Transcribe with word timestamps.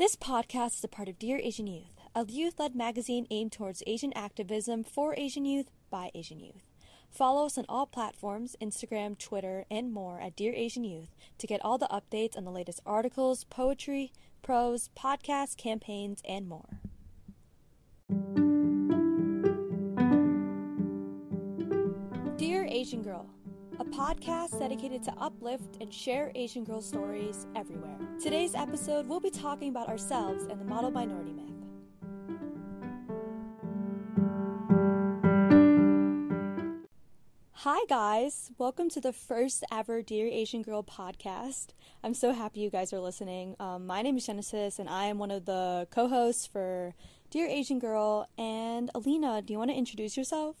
This 0.00 0.16
podcast 0.16 0.78
is 0.78 0.84
a 0.84 0.88
part 0.88 1.10
of 1.10 1.18
Dear 1.18 1.38
Asian 1.42 1.66
Youth, 1.66 2.00
a 2.14 2.24
youth 2.24 2.58
led 2.58 2.74
magazine 2.74 3.26
aimed 3.30 3.52
towards 3.52 3.82
Asian 3.86 4.14
activism 4.14 4.82
for 4.82 5.14
Asian 5.14 5.44
youth 5.44 5.70
by 5.90 6.10
Asian 6.14 6.40
youth. 6.40 6.70
Follow 7.10 7.44
us 7.44 7.58
on 7.58 7.66
all 7.68 7.84
platforms 7.84 8.56
Instagram, 8.62 9.18
Twitter, 9.18 9.66
and 9.70 9.92
more 9.92 10.18
at 10.18 10.36
Dear 10.36 10.54
Asian 10.54 10.84
Youth 10.84 11.14
to 11.36 11.46
get 11.46 11.62
all 11.62 11.76
the 11.76 11.86
updates 11.88 12.34
on 12.34 12.44
the 12.44 12.50
latest 12.50 12.80
articles, 12.86 13.44
poetry, 13.44 14.10
prose, 14.40 14.88
podcasts, 14.98 15.54
campaigns, 15.54 16.22
and 16.26 16.48
more. 16.48 16.80
Dear 22.38 22.64
Asian 22.70 23.02
Girl, 23.02 23.28
a 23.80 23.84
podcast 23.84 24.58
dedicated 24.58 25.02
to 25.02 25.10
uplift 25.16 25.78
and 25.80 25.92
share 25.92 26.30
Asian 26.34 26.64
girl 26.64 26.82
stories 26.82 27.46
everywhere. 27.56 27.96
Today's 28.22 28.54
episode, 28.54 29.06
we'll 29.06 29.20
be 29.20 29.30
talking 29.30 29.70
about 29.70 29.88
ourselves 29.88 30.44
and 30.44 30.60
the 30.60 30.66
model 30.66 30.90
minority 30.90 31.32
myth. 31.32 31.46
Hi, 37.52 37.80
guys. 37.88 38.50
Welcome 38.58 38.90
to 38.90 39.00
the 39.00 39.14
first 39.14 39.64
ever 39.72 40.02
Dear 40.02 40.26
Asian 40.26 40.60
Girl 40.60 40.82
podcast. 40.82 41.68
I'm 42.04 42.12
so 42.12 42.34
happy 42.34 42.60
you 42.60 42.68
guys 42.68 42.92
are 42.92 43.00
listening. 43.00 43.56
Um, 43.58 43.86
my 43.86 44.02
name 44.02 44.18
is 44.18 44.26
Genesis, 44.26 44.78
and 44.78 44.90
I 44.90 45.06
am 45.06 45.16
one 45.16 45.30
of 45.30 45.46
the 45.46 45.88
co 45.90 46.06
hosts 46.06 46.46
for 46.46 46.92
Dear 47.30 47.46
Asian 47.46 47.78
Girl. 47.78 48.28
And 48.36 48.90
Alina, 48.94 49.40
do 49.40 49.54
you 49.54 49.58
want 49.58 49.70
to 49.70 49.76
introduce 49.76 50.18
yourself? 50.18 50.56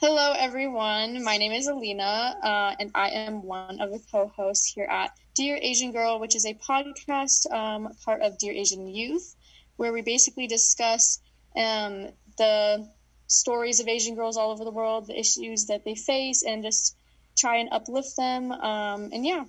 Hello, 0.00 0.32
everyone. 0.38 1.24
My 1.24 1.38
name 1.38 1.50
is 1.50 1.66
Alina, 1.66 2.36
uh, 2.40 2.72
and 2.78 2.92
I 2.94 3.08
am 3.08 3.42
one 3.42 3.80
of 3.80 3.90
the 3.90 3.98
co 4.12 4.28
hosts 4.28 4.72
here 4.72 4.84
at 4.84 5.10
Dear 5.34 5.58
Asian 5.60 5.90
Girl, 5.90 6.20
which 6.20 6.36
is 6.36 6.46
a 6.46 6.54
podcast 6.54 7.52
um, 7.52 7.88
part 8.04 8.22
of 8.22 8.38
Dear 8.38 8.52
Asian 8.52 8.86
Youth, 8.86 9.34
where 9.74 9.92
we 9.92 10.02
basically 10.02 10.46
discuss 10.46 11.18
um, 11.56 12.10
the 12.36 12.88
stories 13.26 13.80
of 13.80 13.88
Asian 13.88 14.14
girls 14.14 14.36
all 14.36 14.52
over 14.52 14.62
the 14.64 14.70
world, 14.70 15.08
the 15.08 15.18
issues 15.18 15.66
that 15.66 15.84
they 15.84 15.96
face, 15.96 16.44
and 16.44 16.62
just 16.62 16.94
try 17.36 17.56
and 17.56 17.68
uplift 17.72 18.16
them. 18.16 18.52
Um, 18.52 19.10
and 19.12 19.26
yeah. 19.26 19.46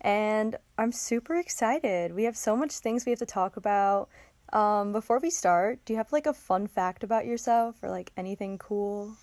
And 0.00 0.56
I'm 0.78 0.92
super 0.92 1.34
excited. 1.34 2.14
We 2.14 2.24
have 2.24 2.36
so 2.36 2.56
much 2.56 2.78
things 2.78 3.04
we 3.04 3.10
have 3.10 3.18
to 3.18 3.26
talk 3.26 3.58
about. 3.58 4.08
Um, 4.52 4.92
before 4.92 5.18
we 5.18 5.30
start, 5.30 5.84
do 5.84 5.92
you 5.92 5.98
have 5.98 6.12
like 6.12 6.26
a 6.26 6.32
fun 6.32 6.66
fact 6.66 7.04
about 7.04 7.26
yourself 7.26 7.76
or 7.82 7.90
like 7.90 8.12
anything 8.16 8.58
cool? 8.58 9.16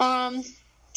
Um, 0.00 0.42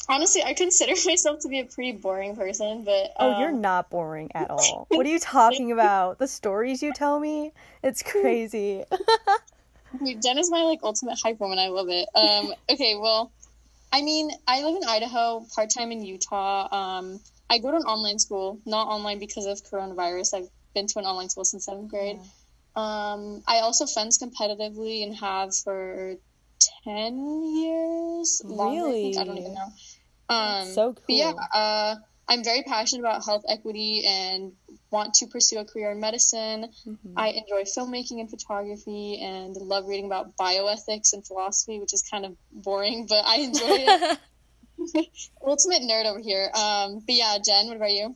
honestly, 0.08 0.44
I 0.44 0.53
consider 0.53 0.94
myself 1.06 1.40
to 1.42 1.50
be 1.50 1.59
a 1.59 1.66
pretty 1.66 1.94
boring 1.94 2.36
person, 2.36 2.84
but 2.84 3.12
oh, 3.20 3.40
you're 3.40 3.50
um, 3.50 3.62
not 3.62 3.90
boring 3.90 4.31
at 4.34 4.50
all. 4.50 4.88
what 4.90 5.06
are 5.06 5.09
you 5.09 5.20
talking 5.20 5.72
about? 5.72 6.20
The 6.20 6.28
stories 6.28 6.81
you 6.81 6.94
tell 6.94 7.20
me, 7.20 7.52
it's 7.84 8.03
crazy. 8.03 8.84
Jen 10.23 10.38
is 10.38 10.50
my 10.50 10.64
like 10.64 10.80
ultimate 10.84 11.18
hype 11.22 11.40
woman. 11.40 11.59
I 11.59 11.68
love 11.68 11.90
it. 11.90 12.08
Um, 12.16 12.53
okay, 12.70 12.96
well, 12.96 13.31
I 13.92 14.02
mean, 14.02 14.31
I 14.48 14.64
live 14.64 14.78
in 14.78 14.88
Idaho, 14.88 15.46
part 15.53 15.70
time 15.70 15.92
in 15.92 16.02
Utah. 16.02 16.73
Um, 16.73 17.20
I 17.50 17.58
go 17.58 17.72
to 17.72 17.78
an 17.78 17.84
online 17.84 18.18
school, 18.20 18.59
not 18.66 18.88
online 18.88 19.20
because 19.20 19.46
of 19.46 19.62
coronavirus. 19.64 20.34
I've 20.36 20.50
been 20.73 20.88
to 20.88 21.00
an 21.00 21.06
online 21.06 21.28
school 21.28 21.44
since 21.44 21.66
seventh 21.66 21.90
grade. 21.90 22.18
Yeah. 22.18 22.28
Um, 22.75 23.44
I 23.47 23.59
also 23.59 23.86
fence 23.86 24.22
competitively 24.22 25.03
and 25.03 25.16
have 25.16 25.55
for 25.55 26.16
ten 26.86 27.44
years. 27.44 28.41
Really? 28.45 29.17
I, 29.17 29.22
I, 29.22 29.23
don't 29.23 29.38
even 29.38 29.53
know. 29.53 29.67
Um, 30.30 30.67
so 30.67 30.94
cool. 30.94 31.03
yeah, 31.08 31.33
uh, 31.53 31.95
I'm 32.30 32.44
very 32.44 32.63
passionate 32.63 33.02
about 33.02 33.25
health 33.25 33.44
equity 33.50 34.03
and 34.08 34.53
want 34.89 35.16
to 35.16 35.28
pursue 35.28 35.59
a 35.59 35.66
career 35.66 35.91
in 35.91 36.00
medicine. 36.00 36.69
Mm-hmm. 36.88 37.13
I 37.17 37.30
enjoy 37.30 37.63
filmmaking 37.63 38.22
and 38.22 38.30
photography 38.30 39.19
and 39.22 39.56
love 39.56 39.88
reading 39.88 40.06
about 40.06 40.38
bioethics 40.38 41.13
and 41.13 41.25
philosophy, 41.25 41.80
which 41.80 41.94
is 41.94 42.03
kind 42.09 42.25
of 42.25 42.38
boring, 42.52 43.06
but 43.07 43.25
I 43.25 43.38
enjoy 43.38 43.67
it. 43.69 44.19
Ultimate 45.46 45.81
nerd 45.81 46.06
over 46.06 46.19
here. 46.19 46.50
Um, 46.56 47.00
but 47.00 47.16
yeah, 47.16 47.38
Jen, 47.44 47.67
what 47.67 47.78
about 47.78 47.91
you? 47.91 48.16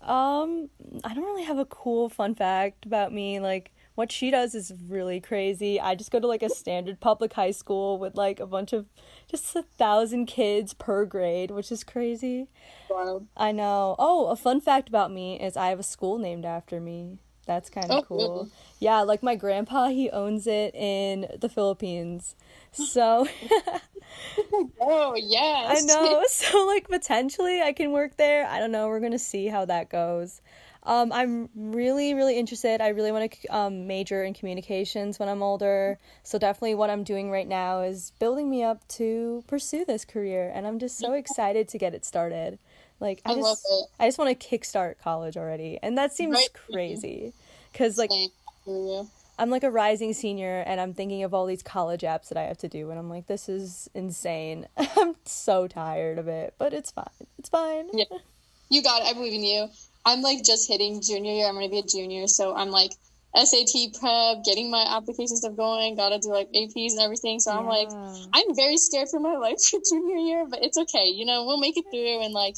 Um, 0.00 0.70
I 1.04 1.14
don't 1.14 1.24
really 1.24 1.44
have 1.44 1.58
a 1.58 1.64
cool 1.64 2.08
fun 2.08 2.34
fact 2.34 2.86
about 2.86 3.12
me. 3.12 3.40
Like, 3.40 3.72
what 3.98 4.12
she 4.12 4.30
does 4.30 4.54
is 4.54 4.72
really 4.88 5.18
crazy. 5.18 5.80
I 5.80 5.96
just 5.96 6.12
go 6.12 6.20
to 6.20 6.26
like 6.28 6.44
a 6.44 6.48
standard 6.48 7.00
public 7.00 7.32
high 7.32 7.50
school 7.50 7.98
with 7.98 8.14
like 8.14 8.38
a 8.38 8.46
bunch 8.46 8.72
of 8.72 8.86
just 9.28 9.56
a 9.56 9.62
thousand 9.76 10.26
kids 10.26 10.72
per 10.72 11.04
grade, 11.04 11.50
which 11.50 11.72
is 11.72 11.82
crazy. 11.82 12.46
Wow. 12.88 13.24
I 13.36 13.50
know. 13.50 13.96
Oh, 13.98 14.26
a 14.28 14.36
fun 14.36 14.60
fact 14.60 14.88
about 14.88 15.10
me 15.10 15.40
is 15.40 15.56
I 15.56 15.70
have 15.70 15.80
a 15.80 15.82
school 15.82 16.16
named 16.16 16.44
after 16.44 16.78
me. 16.78 17.18
That's 17.44 17.70
kind 17.70 17.90
of 17.90 17.98
oh, 17.98 18.02
cool. 18.02 18.34
Really? 18.36 18.50
Yeah, 18.78 19.00
like 19.00 19.20
my 19.24 19.34
grandpa, 19.34 19.88
he 19.88 20.10
owns 20.10 20.46
it 20.46 20.76
in 20.76 21.26
the 21.36 21.48
Philippines. 21.48 22.36
So 22.70 23.26
Oh, 24.80 25.16
yes. 25.16 25.82
I 25.82 25.86
know. 25.86 26.22
So 26.28 26.66
like 26.68 26.86
potentially 26.88 27.62
I 27.62 27.72
can 27.72 27.90
work 27.90 28.16
there. 28.16 28.46
I 28.46 28.60
don't 28.60 28.70
know. 28.70 28.86
We're 28.86 29.00
going 29.00 29.10
to 29.10 29.18
see 29.18 29.48
how 29.48 29.64
that 29.64 29.90
goes. 29.90 30.40
Um, 30.88 31.12
I'm 31.12 31.50
really, 31.54 32.14
really 32.14 32.38
interested. 32.38 32.80
I 32.80 32.88
really 32.88 33.12
want 33.12 33.30
to 33.30 33.48
um, 33.54 33.86
major 33.86 34.24
in 34.24 34.32
communications 34.32 35.18
when 35.18 35.28
I'm 35.28 35.42
older. 35.42 35.98
So 36.22 36.38
definitely, 36.38 36.76
what 36.76 36.88
I'm 36.88 37.04
doing 37.04 37.30
right 37.30 37.46
now 37.46 37.82
is 37.82 38.12
building 38.18 38.48
me 38.48 38.62
up 38.64 38.88
to 38.88 39.44
pursue 39.46 39.84
this 39.84 40.06
career, 40.06 40.50
and 40.52 40.66
I'm 40.66 40.78
just 40.78 40.96
so 40.96 41.12
excited 41.12 41.68
to 41.68 41.78
get 41.78 41.92
it 41.92 42.06
started. 42.06 42.58
Like 43.00 43.20
I, 43.26 43.32
I 43.32 43.34
just, 43.34 43.68
I 44.00 44.08
just 44.08 44.18
want 44.18 44.40
to 44.40 44.48
kickstart 44.48 44.94
college 44.98 45.36
already, 45.36 45.78
and 45.82 45.98
that 45.98 46.14
seems 46.14 46.34
right. 46.34 46.48
crazy, 46.72 47.34
because 47.70 47.98
like. 47.98 48.10
I'm 49.40 49.50
like 49.50 49.62
a 49.62 49.70
rising 49.70 50.14
senior 50.14 50.64
and 50.66 50.80
I'm 50.80 50.94
thinking 50.94 51.22
of 51.22 51.32
all 51.32 51.46
these 51.46 51.62
college 51.62 52.00
apps 52.00 52.30
that 52.30 52.36
I 52.36 52.42
have 52.42 52.58
to 52.58 52.68
do 52.68 52.90
and 52.90 52.98
I'm 52.98 53.08
like 53.08 53.28
this 53.28 53.48
is 53.48 53.88
insane. 53.94 54.66
I'm 54.76 55.14
so 55.26 55.68
tired 55.68 56.18
of 56.18 56.26
it, 56.26 56.54
but 56.58 56.72
it's 56.72 56.90
fine. 56.90 57.04
It's 57.38 57.48
fine. 57.48 57.88
Yeah. 57.92 58.06
You 58.68 58.82
got 58.82 59.02
it. 59.02 59.06
I 59.06 59.12
believe 59.12 59.32
in 59.32 59.44
you. 59.44 59.68
I'm 60.08 60.22
like 60.22 60.42
just 60.42 60.68
hitting 60.68 61.02
junior 61.02 61.32
year. 61.32 61.46
I'm 61.46 61.54
gonna 61.54 61.68
be 61.68 61.80
a 61.80 61.82
junior, 61.82 62.26
so 62.26 62.56
I'm 62.56 62.70
like 62.70 62.92
SAT 63.36 64.00
prep, 64.00 64.42
getting 64.42 64.70
my 64.70 64.84
application 64.96 65.36
stuff 65.36 65.54
going. 65.54 65.96
Gotta 65.96 66.18
do 66.18 66.30
like 66.30 66.50
APs 66.52 66.92
and 66.92 67.00
everything. 67.00 67.40
So 67.40 67.52
yeah. 67.52 67.58
I'm 67.58 67.66
like, 67.66 67.88
I'm 68.32 68.56
very 68.56 68.78
scared 68.78 69.08
for 69.10 69.20
my 69.20 69.36
life 69.46 69.62
for 69.62 69.78
junior 69.86 70.16
year, 70.16 70.46
but 70.48 70.60
it's 70.62 70.78
okay. 70.78 71.08
You 71.08 71.26
know, 71.26 71.44
we'll 71.44 71.58
make 71.58 71.76
it 71.76 71.84
through. 71.92 72.24
And 72.24 72.32
like, 72.32 72.56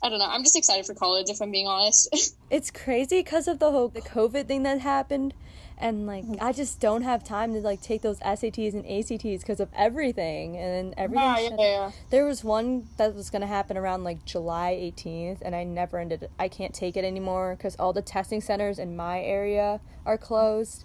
I 0.00 0.08
don't 0.08 0.20
know. 0.20 0.28
I'm 0.28 0.44
just 0.44 0.56
excited 0.56 0.86
for 0.86 0.94
college, 0.94 1.28
if 1.28 1.40
I'm 1.40 1.50
being 1.50 1.66
honest. 1.66 2.36
it's 2.50 2.70
crazy 2.70 3.18
because 3.20 3.48
of 3.48 3.58
the 3.58 3.72
whole 3.72 3.88
the 3.88 4.00
COVID 4.00 4.46
thing 4.46 4.62
that 4.62 4.80
happened 4.80 5.34
and 5.78 6.06
like 6.06 6.24
I 6.40 6.52
just 6.52 6.80
don't 6.80 7.02
have 7.02 7.22
time 7.22 7.52
to 7.54 7.60
like 7.60 7.82
take 7.82 8.02
those 8.02 8.18
SATs 8.20 8.72
and 8.72 8.86
ACTs 8.86 9.42
because 9.42 9.60
of 9.60 9.68
everything 9.76 10.56
and 10.56 10.94
everything. 10.96 11.24
Yeah, 11.24 11.38
yeah, 11.38 11.56
yeah. 11.58 11.90
There 12.10 12.24
was 12.24 12.42
one 12.42 12.88
that 12.96 13.14
was 13.14 13.30
gonna 13.30 13.46
happen 13.46 13.76
around 13.76 14.04
like 14.04 14.24
July 14.24 14.72
18th, 14.80 15.38
and 15.42 15.54
I 15.54 15.64
never 15.64 15.98
ended. 15.98 16.28
I 16.38 16.48
can't 16.48 16.74
take 16.74 16.96
it 16.96 17.04
anymore 17.04 17.56
because 17.56 17.76
all 17.76 17.92
the 17.92 18.02
testing 18.02 18.40
centers 18.40 18.78
in 18.78 18.96
my 18.96 19.20
area 19.20 19.80
are 20.06 20.16
closed, 20.16 20.84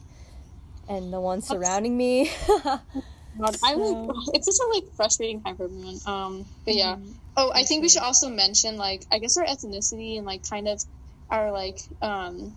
and 0.89 1.13
the 1.13 1.21
ones 1.21 1.47
surrounding 1.47 1.95
me. 1.95 2.31
God, 3.39 3.55
I 3.63 3.75
like 3.75 4.15
it's 4.33 4.45
just 4.45 4.61
a 4.61 4.67
like 4.73 4.91
frustrating 4.95 5.41
time 5.41 5.55
for 5.55 5.63
everyone. 5.65 5.99
Um, 6.05 6.45
but 6.65 6.75
yeah. 6.75 6.95
Mm-hmm. 6.95 7.11
Oh, 7.37 7.49
I 7.53 7.63
think 7.63 7.81
we 7.81 7.87
should 7.87 8.01
also 8.01 8.29
mention 8.29 8.75
like 8.75 9.05
I 9.09 9.19
guess 9.19 9.37
our 9.37 9.45
ethnicity 9.45 10.17
and 10.17 10.25
like 10.25 10.47
kind 10.49 10.67
of 10.67 10.83
our 11.29 11.49
like 11.51 11.79
um 12.01 12.53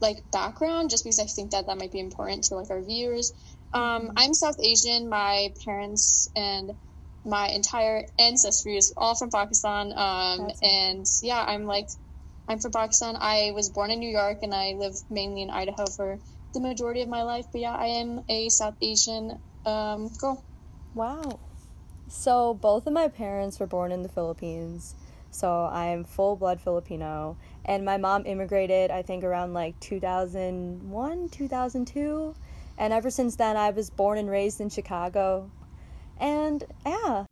like 0.00 0.30
background 0.30 0.90
just 0.90 1.04
because 1.04 1.18
I 1.18 1.24
think 1.24 1.52
that 1.52 1.66
that 1.66 1.78
might 1.78 1.92
be 1.92 2.00
important 2.00 2.44
to 2.44 2.56
like 2.56 2.70
our 2.70 2.82
viewers. 2.82 3.32
Um, 3.72 4.12
I'm 4.16 4.34
South 4.34 4.56
Asian. 4.60 5.08
My 5.08 5.52
parents 5.64 6.30
and 6.36 6.72
my 7.24 7.48
entire 7.48 8.04
ancestry 8.18 8.76
is 8.76 8.94
all 8.96 9.14
from 9.14 9.30
Pakistan. 9.30 9.92
Um, 9.94 10.50
and 10.62 11.04
yeah, 11.22 11.42
I'm 11.42 11.64
like, 11.64 11.88
I'm 12.48 12.58
from 12.58 12.72
Pakistan. 12.72 13.16
I 13.18 13.52
was 13.54 13.70
born 13.70 13.90
in 13.90 13.98
New 13.98 14.10
York 14.10 14.38
and 14.42 14.54
I 14.54 14.74
live 14.78 14.94
mainly 15.10 15.42
in 15.42 15.50
Idaho 15.50 15.86
for 15.86 16.18
the 16.54 16.60
majority 16.60 17.02
of 17.02 17.08
my 17.08 17.22
life. 17.22 17.46
But 17.50 17.60
yeah, 17.60 17.74
I 17.74 17.86
am 17.86 18.22
a 18.28 18.48
South 18.48 18.76
Asian 18.80 19.38
um, 19.64 20.08
girl. 20.18 20.44
Wow. 20.94 21.40
So 22.08 22.54
both 22.54 22.86
of 22.86 22.92
my 22.92 23.08
parents 23.08 23.58
were 23.58 23.66
born 23.66 23.90
in 23.90 24.02
the 24.02 24.08
Philippines. 24.08 24.94
So 25.30 25.64
I 25.64 25.86
am 25.86 26.04
full 26.04 26.36
blood 26.36 26.60
Filipino 26.60 27.36
and 27.66 27.84
my 27.84 27.96
mom 27.98 28.24
immigrated 28.24 28.90
i 28.90 29.02
think 29.02 29.22
around 29.22 29.52
like 29.52 29.78
2001 29.80 31.28
2002 31.28 32.34
and 32.78 32.92
ever 32.92 33.10
since 33.10 33.36
then 33.36 33.56
i 33.56 33.70
was 33.70 33.90
born 33.90 34.16
and 34.16 34.30
raised 34.30 34.60
in 34.60 34.70
chicago 34.70 35.50
and 36.18 36.64
yeah 36.86 37.24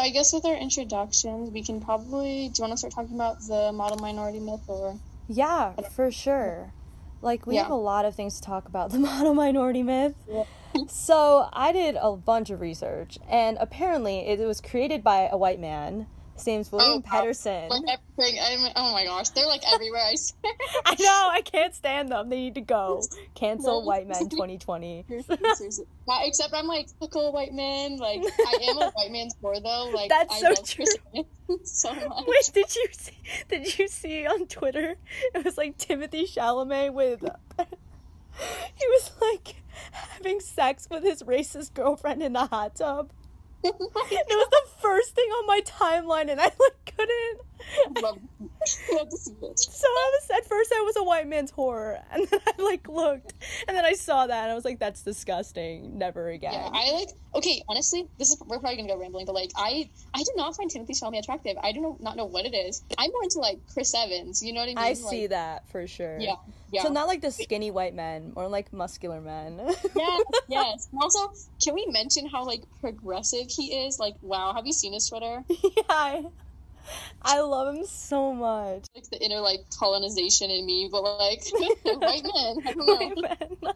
I 0.00 0.10
guess 0.10 0.32
with 0.32 0.44
our 0.44 0.56
introductions, 0.56 1.52
we 1.52 1.62
can 1.62 1.80
probably. 1.80 2.48
Do 2.48 2.58
you 2.58 2.68
want 2.68 2.72
to 2.72 2.76
start 2.76 2.92
talking 2.92 3.14
about 3.14 3.40
the 3.42 3.70
model 3.70 3.98
minority 3.98 4.40
myth, 4.40 4.62
or? 4.66 4.98
Yeah, 5.28 5.74
for 5.94 6.10
sure. 6.10 6.72
Like 7.20 7.46
we 7.46 7.54
yeah. 7.54 7.62
have 7.62 7.70
a 7.70 7.76
lot 7.76 8.04
of 8.04 8.16
things 8.16 8.40
to 8.40 8.42
talk 8.42 8.66
about 8.66 8.90
the 8.90 8.98
model 9.10 9.32
minority 9.32 9.84
myth. 9.84 10.16
Yeah. 10.28 10.42
So 10.88 11.48
I 11.52 11.72
did 11.72 11.96
a 12.00 12.16
bunch 12.16 12.50
of 12.50 12.60
research, 12.60 13.18
and 13.28 13.56
apparently 13.60 14.20
it 14.20 14.38
was 14.40 14.60
created 14.60 15.02
by 15.04 15.28
a 15.30 15.36
white 15.36 15.60
man. 15.60 16.06
His 16.34 16.46
name's 16.46 16.70
oh, 16.72 16.78
William 16.78 17.04
Oh, 17.06 17.10
Petersen. 17.20 17.68
Like 17.68 17.82
everything. 18.16 18.40
I'm, 18.42 18.72
oh 18.74 18.92
my 18.92 19.04
gosh, 19.04 19.28
they're 19.30 19.46
like 19.46 19.62
everywhere. 19.70 20.02
I 20.02 20.14
swear. 20.14 20.52
I 20.86 20.96
know, 20.98 21.28
I 21.30 21.42
can't 21.42 21.74
stand 21.74 22.08
them. 22.10 22.30
They 22.30 22.36
need 22.36 22.54
to 22.54 22.62
go. 22.62 23.02
Cancel 23.34 23.80
No. 23.82 23.86
white 23.86 24.08
men 24.08 24.28
2020. 24.30 25.04
Seriously, 25.06 25.36
seriously. 25.54 25.84
Except 26.22 26.54
I'm 26.54 26.66
like 26.66 26.88
a 27.02 27.06
cool 27.08 27.32
white 27.32 27.52
man. 27.52 27.98
Like 27.98 28.22
I 28.24 28.58
am 28.70 28.78
a 28.78 28.90
white 28.92 29.12
man's 29.12 29.34
whore 29.42 29.62
though. 29.62 29.90
Like 29.94 30.08
That's 30.08 30.34
I 30.34 30.38
so 30.40 30.48
love 30.48 30.64
true. 30.64 31.64
So 31.64 31.94
much. 31.94 32.24
Wait, 32.26 32.50
did 32.54 32.74
you 32.74 32.86
see? 32.92 33.12
Did 33.48 33.78
you 33.78 33.86
see 33.88 34.26
on 34.26 34.46
Twitter? 34.46 34.94
It 35.34 35.44
was 35.44 35.58
like 35.58 35.76
Timothée 35.76 36.22
Chalamet 36.34 36.92
with. 36.94 37.20
he 37.60 38.86
was 38.88 39.10
like 39.20 39.56
having 39.92 40.40
sex 40.40 40.88
with 40.90 41.02
his 41.02 41.22
racist 41.22 41.74
girlfriend 41.74 42.22
in 42.22 42.32
the 42.32 42.46
hot 42.46 42.76
tub. 42.76 43.12
It 43.64 43.74
was 43.78 44.48
the 44.50 44.80
first 44.80 45.14
thing 45.14 45.28
on 45.28 45.46
my 45.46 45.60
timeline, 45.60 46.30
and 46.30 46.40
I 46.40 46.44
like 46.44 46.94
couldn't. 46.96 47.40
love, 48.02 48.18
love 48.92 49.08
to 49.08 49.16
see 49.16 49.32
it. 49.42 49.58
So 49.58 49.86
I 49.86 50.10
was 50.20 50.30
at 50.30 50.46
first 50.46 50.72
I 50.74 50.80
was 50.82 50.96
a 50.96 51.04
white 51.04 51.28
man's 51.28 51.50
horror, 51.50 52.00
and 52.10 52.26
then 52.28 52.40
I 52.46 52.62
like 52.62 52.88
looked, 52.88 53.34
and 53.68 53.76
then 53.76 53.84
I 53.84 53.94
saw 53.94 54.26
that, 54.26 54.42
and 54.42 54.52
I 54.52 54.54
was 54.54 54.64
like, 54.64 54.78
"That's 54.78 55.02
disgusting. 55.02 55.98
Never 55.98 56.28
again." 56.28 56.52
Yeah, 56.52 56.70
I 56.72 56.92
like. 56.92 57.08
Okay, 57.34 57.62
honestly, 57.68 58.06
this 58.18 58.30
is 58.30 58.42
we're 58.46 58.58
probably 58.58 58.76
gonna 58.76 58.88
go 58.88 58.98
rambling, 58.98 59.26
but 59.26 59.34
like 59.34 59.50
I, 59.56 59.88
I 60.14 60.18
do 60.22 60.32
not 60.36 60.54
find 60.56 60.70
Timothée 60.70 60.90
Chalamet 60.90 61.20
attractive. 61.20 61.56
I 61.62 61.72
do 61.72 61.80
not 61.80 62.00
not 62.00 62.16
know 62.16 62.26
what 62.26 62.44
it 62.44 62.54
is. 62.54 62.82
I'm 62.98 63.10
more 63.10 63.22
into 63.22 63.38
like 63.38 63.58
Chris 63.72 63.94
Evans. 63.94 64.42
You 64.42 64.52
know 64.52 64.60
what 64.60 64.64
I 64.64 64.74
mean? 64.74 64.78
I 64.78 64.92
see 64.94 65.26
that 65.28 65.68
for 65.68 65.86
sure. 65.86 66.18
Yeah, 66.18 66.34
yeah. 66.72 66.82
So 66.82 66.90
not 66.90 67.06
like 67.06 67.20
the 67.20 67.30
skinny 67.30 67.70
white 67.70 67.94
men, 67.94 68.32
or 68.36 68.48
like 68.48 68.72
muscular 68.72 69.20
men. 69.20 69.60
yeah, 69.96 70.18
yes. 70.48 70.88
And 70.92 71.00
also, 71.02 71.32
can 71.62 71.74
we 71.74 71.86
mention 71.86 72.26
how 72.26 72.44
like 72.44 72.62
progressive 72.80 73.46
he 73.48 73.86
is? 73.86 73.98
Like, 73.98 74.14
wow, 74.22 74.52
have 74.54 74.66
you 74.66 74.72
seen 74.72 74.92
his 74.92 75.08
Twitter? 75.08 75.44
yeah, 75.48 76.22
I, 77.22 77.40
love 77.40 77.74
him 77.74 77.84
so 77.86 78.32
much. 78.32 78.86
Like 78.94 79.08
the 79.10 79.22
inner 79.22 79.40
like 79.40 79.60
colonization 79.78 80.50
in 80.50 80.66
me, 80.66 80.88
but 80.90 81.02
like 81.02 81.42
white 81.84 82.24
men. 82.24 82.56
I 82.66 82.72
don't 82.72 82.86
know. 82.86 82.94
White 82.94 83.18
men. 83.62 83.74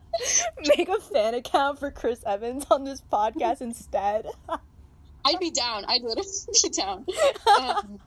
Make 0.76 0.88
a 0.88 1.00
fan 1.00 1.34
account 1.34 1.78
for 1.78 1.90
Chris 1.90 2.22
Evans 2.26 2.66
on 2.70 2.84
this 2.84 3.02
podcast 3.12 3.60
instead. 3.60 4.26
I'd 5.24 5.40
be 5.40 5.50
down. 5.50 5.84
I'd 5.88 6.02
literally 6.02 6.30
be 6.62 6.68
down. 6.70 7.04
Um, 7.58 8.00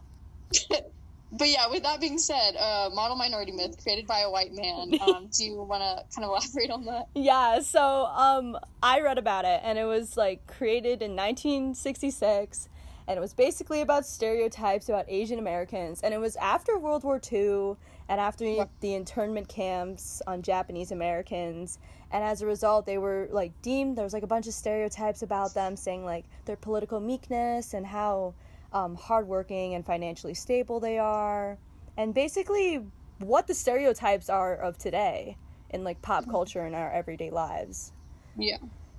but 1.31 1.47
yeah, 1.47 1.67
with 1.69 1.83
that 1.83 1.99
being 1.99 2.17
said, 2.17 2.55
uh, 2.55 2.89
model 2.93 3.15
minority 3.15 3.51
myth 3.51 3.81
created 3.83 4.07
by 4.07 4.21
a 4.21 4.31
white 4.31 4.51
man. 4.51 4.99
Um, 5.01 5.29
do 5.37 5.43
you 5.43 5.61
want 5.61 5.83
to 5.83 6.15
kind 6.15 6.25
of 6.25 6.29
elaborate 6.29 6.71
on 6.71 6.85
that? 6.85 7.07
Yeah, 7.13 7.59
so 7.59 8.05
um 8.05 8.57
I 8.81 9.01
read 9.01 9.17
about 9.17 9.45
it 9.45 9.61
and 9.63 9.77
it 9.77 9.85
was 9.85 10.17
like 10.17 10.47
created 10.47 11.01
in 11.01 11.15
1966 11.15 12.69
and 13.09 13.17
it 13.17 13.21
was 13.21 13.33
basically 13.33 13.81
about 13.81 14.05
stereotypes 14.05 14.87
about 14.87 15.03
Asian 15.09 15.39
Americans 15.39 15.99
and 16.01 16.13
it 16.13 16.19
was 16.19 16.35
after 16.35 16.77
World 16.77 17.03
War 17.03 17.19
II 17.31 17.75
and 18.07 18.21
after 18.21 18.45
Yeah. 18.45 18.65
the 18.81 18.93
internment 18.93 19.49
camps 19.49 20.21
on 20.27 20.43
Japanese 20.43 20.91
Americans 20.91 21.79
and 22.11 22.23
as 22.23 22.41
a 22.43 22.45
result 22.45 22.85
they 22.85 22.99
were 22.99 23.27
like 23.31 23.51
deemed 23.63 23.97
there 23.97 24.03
was 24.05 24.13
like 24.13 24.23
a 24.23 24.27
bunch 24.27 24.45
of 24.47 24.53
stereotypes 24.53 25.23
about 25.23 25.55
them 25.55 25.75
saying 25.75 26.05
like 26.05 26.25
their 26.45 26.55
political 26.55 26.99
meekness 26.99 27.73
and 27.73 27.85
how 27.87 28.35
um, 28.73 28.93
hardworking 28.95 29.73
and 29.73 29.83
financially 29.83 30.35
stable 30.35 30.79
they 30.79 30.99
are 30.99 31.57
and 31.97 32.13
basically 32.13 32.79
what 33.17 33.47
the 33.47 33.53
stereotypes 33.55 34.29
are 34.29 34.55
of 34.55 34.77
today 34.77 35.35
in 35.71 35.83
like 35.83 35.99
pop 36.03 36.29
culture 36.29 36.65
in 36.65 36.73
our 36.75 36.91
everyday 36.91 37.29
lives. 37.31 37.91
Yeah. 38.37 38.57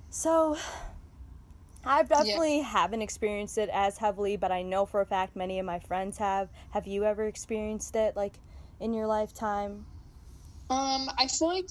So 0.09 0.57
I 1.83 2.03
definitely 2.03 2.59
haven't 2.61 3.01
experienced 3.01 3.57
it 3.57 3.69
as 3.73 3.97
heavily, 3.97 4.37
but 4.37 4.51
I 4.51 4.61
know 4.61 4.85
for 4.85 5.01
a 5.01 5.05
fact 5.05 5.35
many 5.35 5.59
of 5.59 5.65
my 5.65 5.79
friends 5.79 6.17
have. 6.17 6.49
Have 6.71 6.87
you 6.87 7.05
ever 7.05 7.27
experienced 7.27 7.95
it 7.95 8.15
like 8.15 8.33
in 8.79 8.93
your 8.93 9.07
lifetime? 9.07 9.85
Um, 10.69 11.09
I 11.17 11.27
feel 11.27 11.47
like 11.49 11.69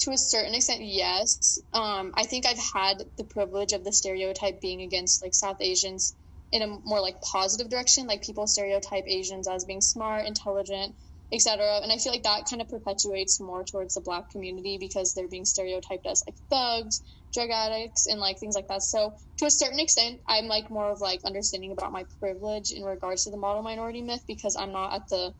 to 0.00 0.10
a 0.10 0.18
certain 0.18 0.54
extent, 0.54 0.82
yes. 0.82 1.58
Um, 1.72 2.12
I 2.14 2.24
think 2.24 2.46
I've 2.46 2.58
had 2.58 3.02
the 3.16 3.24
privilege 3.24 3.72
of 3.72 3.82
the 3.82 3.92
stereotype 3.92 4.60
being 4.60 4.82
against 4.82 5.22
like 5.22 5.34
South 5.34 5.56
Asians 5.60 6.14
in 6.52 6.62
a 6.62 6.66
more 6.66 7.00
like 7.00 7.20
positive 7.22 7.68
direction. 7.68 8.06
Like 8.06 8.22
people 8.22 8.46
stereotype 8.46 9.04
Asians 9.06 9.48
as 9.48 9.64
being 9.64 9.80
smart, 9.80 10.26
intelligent, 10.26 10.94
etc. 11.32 11.80
And 11.82 11.90
I 11.90 11.96
feel 11.96 12.12
like 12.12 12.22
that 12.22 12.48
kind 12.48 12.62
of 12.62 12.68
perpetuates 12.68 13.40
more 13.40 13.64
towards 13.64 13.94
the 13.94 14.00
black 14.00 14.30
community 14.30 14.78
because 14.78 15.14
they're 15.14 15.28
being 15.28 15.44
stereotyped 15.44 16.06
as 16.06 16.22
like 16.26 16.36
thugs, 16.50 17.02
drug 17.36 17.50
addicts, 17.50 18.06
and 18.08 18.18
like 18.18 18.38
things 18.40 18.56
like 18.56 18.68
that. 18.68 18.82
So 18.82 19.12
to 19.38 19.44
a 19.46 19.50
certain 19.50 19.78
extent, 19.78 20.20
I'm 20.26 20.46
like 20.46 20.70
more 20.70 20.90
of 20.90 21.00
like 21.00 21.20
understanding 21.24 21.72
about 21.72 21.92
my 21.92 22.04
privilege 22.18 22.72
in 22.72 22.82
regards 22.82 23.24
to 23.24 23.30
the 23.30 23.36
model 23.36 23.62
minority 23.62 24.02
myth 24.02 24.24
because 24.26 24.56
I'm 24.56 24.72
not 24.72 24.94
at 24.96 25.02
the 25.10 25.32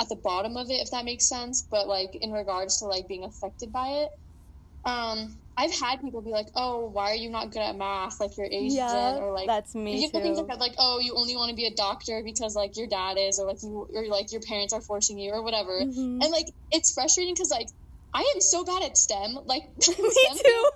at 0.00 0.08
the 0.08 0.16
bottom 0.24 0.56
of 0.56 0.66
it 0.70 0.80
if 0.80 0.90
that 0.90 1.04
makes 1.04 1.28
sense 1.28 1.66
but 1.70 1.86
like 1.86 2.10
in 2.20 2.32
regards 2.32 2.78
to 2.78 2.86
like 2.86 3.06
being 3.08 3.24
affected 3.24 3.70
by 3.70 3.88
it 4.02 4.08
um 4.84 5.38
i've 5.56 5.72
had 5.78 6.00
people 6.00 6.22
be 6.22 6.30
like 6.30 6.48
oh 6.56 6.88
why 6.88 7.10
are 7.12 7.14
you 7.14 7.30
not 7.30 7.52
good 7.52 7.60
at 7.62 7.76
math 7.76 8.18
like 8.18 8.30
you're 8.36 8.46
asian 8.50 8.72
yeah, 8.74 9.18
or 9.20 9.32
like 9.32 9.46
that's 9.46 9.74
me 9.74 10.00
you 10.00 10.08
know 10.12 10.20
things 10.22 10.38
like 10.38 10.48
that 10.48 10.58
like 10.58 10.74
oh 10.78 10.98
you 10.98 11.14
only 11.14 11.36
want 11.36 11.50
to 11.50 11.54
be 11.54 11.66
a 11.66 11.74
doctor 11.74 12.22
because 12.24 12.56
like 12.56 12.76
your 12.76 12.88
dad 12.88 13.16
is 13.18 13.38
or 13.38 13.46
like 13.46 13.62
you 13.62 13.86
or 13.94 14.06
like 14.06 14.32
your 14.32 14.40
parents 14.40 14.72
are 14.72 14.80
forcing 14.80 15.18
you 15.18 15.30
or 15.30 15.42
whatever 15.42 15.84
Mhm. 15.84 16.18
and 16.22 16.30
like 16.32 16.46
it's 16.72 16.92
frustrating 16.92 17.34
because 17.34 17.50
like 17.50 17.68
i 18.14 18.24
am 18.34 18.40
so 18.40 18.64
bad 18.64 18.82
at 18.82 18.96
stem 18.96 19.38
like 19.44 19.62
me 19.86 20.10
STEM 20.10 20.38
too. 20.38 20.70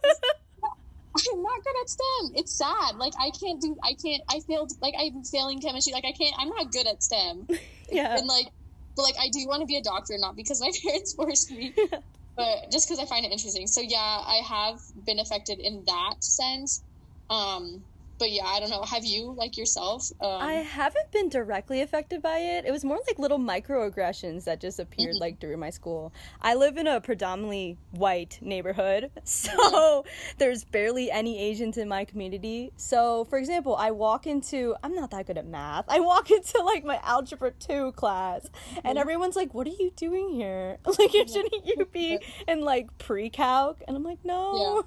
I'm 1.32 1.42
not 1.42 1.64
good 1.64 1.74
at 1.82 1.88
STEM. 1.88 2.32
It's 2.34 2.52
sad. 2.52 2.96
Like 2.96 3.12
I 3.20 3.30
can't 3.30 3.60
do. 3.60 3.76
I 3.82 3.94
can't. 3.94 4.22
I 4.28 4.40
failed. 4.40 4.72
Like 4.80 4.94
I'm 4.98 5.22
failing 5.24 5.60
chemistry. 5.60 5.92
Like 5.92 6.04
I 6.04 6.12
can't. 6.12 6.34
I'm 6.38 6.48
not 6.48 6.72
good 6.72 6.86
at 6.86 7.02
STEM. 7.02 7.48
yeah. 7.92 8.16
And 8.16 8.26
like, 8.26 8.48
but 8.96 9.02
like 9.02 9.16
I 9.20 9.28
do 9.28 9.46
want 9.46 9.60
to 9.60 9.66
be 9.66 9.76
a 9.76 9.82
doctor, 9.82 10.14
not 10.18 10.36
because 10.36 10.60
my 10.60 10.70
parents 10.84 11.14
forced 11.14 11.50
me, 11.50 11.74
but 12.36 12.70
just 12.70 12.88
because 12.88 12.98
I 12.98 13.06
find 13.06 13.24
it 13.24 13.32
interesting. 13.32 13.66
So 13.66 13.80
yeah, 13.80 13.98
I 13.98 14.40
have 14.46 14.80
been 15.04 15.18
affected 15.18 15.58
in 15.58 15.84
that 15.86 16.22
sense. 16.22 16.82
Um, 17.30 17.82
but 18.18 18.30
yeah, 18.30 18.44
I 18.46 18.60
don't 18.60 18.70
know. 18.70 18.82
Have 18.82 19.04
you 19.04 19.32
like 19.36 19.56
yourself? 19.56 20.10
Um, 20.20 20.40
I 20.40 20.52
haven't 20.54 21.10
been 21.12 21.28
directly 21.28 21.82
affected 21.82 22.22
by 22.22 22.38
it. 22.38 22.64
It 22.64 22.72
was 22.72 22.84
more 22.84 22.98
like 23.06 23.18
little 23.18 23.38
microaggressions 23.38 24.44
that 24.44 24.60
just 24.60 24.78
appeared 24.78 25.16
Mhm. 25.16 25.20
like 25.20 25.38
during 25.40 25.58
my 25.58 25.70
school. 25.70 26.12
I 26.40 26.54
live 26.54 26.76
in 26.76 26.86
a 26.86 27.00
predominantly 27.00 27.76
white 27.92 28.38
neighborhood, 28.40 29.10
so 29.24 30.04
there's 30.38 30.64
barely 30.64 31.10
any 31.10 31.38
Asians 31.38 31.76
in 31.76 31.88
my 31.88 32.04
community. 32.04 32.72
So, 32.76 33.24
for 33.26 33.38
example, 33.38 33.76
I 33.76 33.90
walk 33.90 34.26
into 34.26 34.74
I'm 34.82 34.94
not 34.94 35.10
that 35.10 35.26
good 35.26 35.38
at 35.38 35.46
math. 35.46 35.84
I 35.88 36.00
walk 36.00 36.30
into 36.36 36.62
like 36.62 36.84
my 36.84 37.00
algebra 37.02 37.52
2 37.52 37.92
class 37.92 38.48
and 38.84 38.96
Mhm. 38.96 39.00
everyone's 39.00 39.36
like, 39.36 39.52
"What 39.54 39.66
are 39.66 39.70
you 39.78 39.90
doing 39.96 40.30
here? 40.30 40.78
Like 40.98 41.10
shouldn't 41.10 41.66
you 41.66 41.84
be 41.92 42.18
in 42.48 42.62
like 42.62 42.96
pre-calc?" 42.98 43.82
And 43.86 43.96
I'm 43.96 44.02
like, 44.04 44.24
"No. 44.24 44.82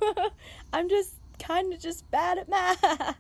I'm 0.74 0.90
just 0.90 1.14
kind 1.40 1.74
of 1.74 1.80
just 1.82 2.04
bad 2.12 2.38
at 2.38 2.50
math." 2.50 2.84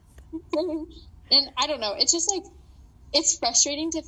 and 1.31 1.49
I 1.57 1.67
don't 1.67 1.81
know. 1.81 1.93
It's 1.97 2.11
just 2.11 2.29
like 2.31 2.43
it's 3.13 3.37
frustrating 3.39 3.91
to 3.91 4.03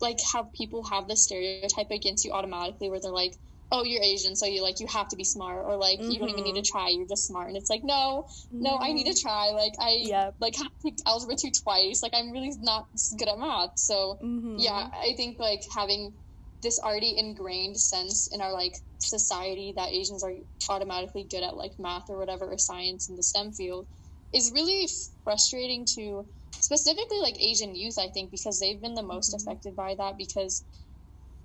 like 0.00 0.18
have 0.34 0.46
people 0.52 0.84
have 0.90 1.06
this 1.06 1.24
stereotype 1.24 1.90
against 1.90 2.24
you 2.24 2.32
automatically, 2.32 2.90
where 2.90 2.98
they're 3.00 3.12
like, 3.12 3.32
"Oh, 3.70 3.84
you're 3.84 4.02
Asian, 4.02 4.34
so 4.34 4.46
you 4.46 4.62
like 4.62 4.80
you 4.80 4.86
have 4.88 5.08
to 5.08 5.16
be 5.16 5.24
smart," 5.24 5.64
or 5.64 5.76
like 5.76 6.00
you 6.00 6.18
don't 6.18 6.28
even 6.30 6.44
need 6.44 6.56
to 6.62 6.68
try, 6.68 6.88
you're 6.88 7.06
just 7.08 7.26
smart. 7.26 7.48
And 7.48 7.56
it's 7.56 7.70
like, 7.70 7.82
no, 7.84 8.24
no, 8.50 8.78
I 8.80 8.92
need 8.92 9.12
to 9.12 9.20
try. 9.20 9.50
Like 9.50 9.72
I 9.78 9.90
Yep. 10.02 10.34
like 10.40 10.56
have 10.56 10.66
to 10.66 10.72
take 10.90 10.98
algebra 11.06 11.36
two 11.40 11.50
twice. 11.62 12.02
Like 12.02 12.14
I'm 12.14 12.32
really 12.32 12.50
not 12.60 12.86
good 13.18 13.28
at 13.28 13.38
math. 13.38 13.70
So 13.76 14.18
Mhm. 14.22 14.56
yeah, 14.58 14.88
I 14.92 15.14
think 15.16 15.38
like 15.38 15.62
having 15.74 16.14
this 16.62 16.78
already 16.80 17.16
ingrained 17.18 17.76
sense 17.76 18.28
in 18.32 18.40
our 18.40 18.52
like 18.52 18.72
society 19.02 19.72
that 19.76 19.90
Asians 19.90 20.22
are 20.24 20.32
automatically 20.70 21.26
good 21.30 21.42
at 21.42 21.56
like 21.56 21.72
math 21.78 22.04
or 22.08 22.18
whatever 22.18 22.52
or 22.52 22.58
science 22.58 23.08
in 23.08 23.16
the 23.16 23.22
STEM 23.22 23.52
field 23.52 23.86
is 24.32 24.52
really 24.54 24.88
frustrating 25.24 25.84
to 25.96 26.24
specifically 26.54 27.20
like 27.20 27.34
Asian 27.40 27.74
youth, 27.74 27.96
I 27.98 28.08
think, 28.14 28.30
because 28.30 28.58
they've 28.60 28.80
been 28.80 28.94
the 28.94 29.02
most 29.02 29.34
Mhm. 29.34 29.42
affected 29.42 29.76
by 29.76 29.94
that 29.96 30.16
because 30.16 30.64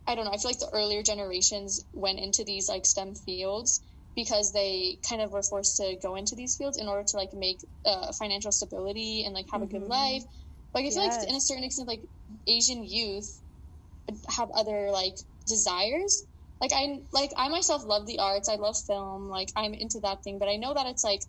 I 0.08 0.16
don't 0.16 0.26
know, 0.26 0.32
I 0.32 0.38
feel 0.38 0.52
like 0.52 0.60
the 0.60 0.70
earlier 0.74 1.04
generations 1.04 1.84
went 1.94 2.20
into 2.20 2.44
these 2.46 2.70
like 2.70 2.86
STEM 2.86 3.16
fields 3.16 3.82
because 4.16 4.54
they 4.54 4.98
kind 5.08 5.22
of 5.22 5.32
were 5.32 5.44
forced 5.44 5.78
to 5.78 5.98
go 6.02 6.16
into 6.16 6.36
these 6.36 6.56
fields 6.56 6.78
in 6.78 6.88
order 6.88 7.04
to 7.06 7.18
like 7.18 7.30
make 7.34 7.58
uh, 7.86 8.12
financial 8.18 8.52
stability 8.52 9.24
and 9.26 9.34
like 9.36 9.46
have 9.52 9.62
a 9.62 9.68
good 9.68 9.84
Mhm. 9.84 9.90
life. 9.90 10.24
Like 10.74 10.86
I 10.86 10.90
feel 10.90 11.04
Yes. 11.04 11.20
like 11.20 11.30
in 11.30 11.36
a 11.36 11.42
certain 11.42 11.64
extent, 11.66 11.88
like 11.90 12.04
Asian 12.48 12.84
youth 12.84 13.28
have 14.30 14.50
other 14.56 14.90
like 14.92 15.16
desires. 15.46 16.24
Like 16.60 16.72
I 16.74 17.00
like 17.12 17.32
I 17.38 17.50
myself 17.50 17.84
love 17.86 18.06
the 18.08 18.20
arts. 18.20 18.50
I 18.50 18.56
love 18.56 18.76
film. 18.78 19.30
Like 19.30 19.50
I'm 19.56 19.74
into 19.74 20.00
that 20.02 20.24
thing, 20.24 20.40
but 20.40 20.48
I 20.50 20.56
know 20.56 20.74
that 20.74 20.88
it's 20.88 21.04
like 21.04 21.22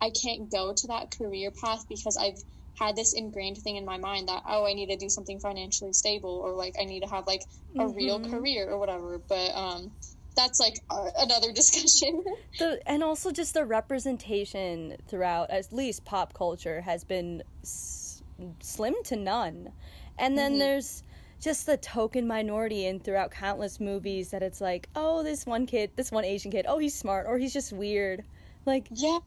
I 0.00 0.10
can't 0.10 0.50
go 0.50 0.72
to 0.74 0.86
that 0.88 1.10
career 1.16 1.50
path 1.50 1.84
because 1.88 2.16
I've 2.16 2.38
had 2.78 2.94
this 2.94 3.14
ingrained 3.14 3.56
thing 3.56 3.76
in 3.76 3.84
my 3.86 3.96
mind 3.96 4.28
that 4.28 4.42
oh 4.46 4.66
I 4.66 4.74
need 4.74 4.90
to 4.90 4.96
do 4.96 5.08
something 5.08 5.40
financially 5.40 5.92
stable 5.92 6.40
or 6.44 6.52
like 6.54 6.74
I 6.80 6.84
need 6.84 7.00
to 7.00 7.08
have 7.08 7.26
like 7.26 7.42
a 7.78 7.88
real 7.88 8.20
Mhm. 8.20 8.30
career 8.30 8.70
or 8.70 8.78
whatever. 8.78 9.18
But 9.28 9.54
um 9.54 9.90
that's 10.36 10.60
like 10.60 10.74
another 10.90 11.50
discussion. 11.60 12.22
the 12.58 12.80
and 12.86 13.02
also 13.02 13.32
just 13.32 13.54
the 13.54 13.64
representation 13.64 14.96
throughout 15.08 15.50
at 15.50 15.72
least 15.72 16.04
pop 16.04 16.34
culture 16.34 16.82
has 16.82 17.04
been 17.04 17.42
s- 17.62 18.22
slim 18.60 18.94
to 19.04 19.16
none. 19.16 19.72
And 20.18 20.36
then 20.36 20.52
mm-hmm. 20.52 20.60
there's 20.60 21.02
just 21.40 21.66
the 21.66 21.76
token 21.76 22.26
minority 22.26 22.86
and 22.86 23.02
throughout 23.02 23.30
countless 23.30 23.80
movies 23.80 24.30
that 24.30 24.42
it's 24.42 24.60
like, 24.60 24.88
oh, 24.96 25.22
this 25.22 25.46
one 25.46 25.66
kid, 25.66 25.90
this 25.96 26.10
one 26.10 26.24
Asian 26.24 26.50
kid, 26.50 26.66
oh, 26.68 26.78
he's 26.78 26.94
smart 26.94 27.26
or 27.28 27.38
he's 27.38 27.52
just 27.52 27.72
weird. 27.72 28.24
Like, 28.64 28.86
yeah. 28.90 29.18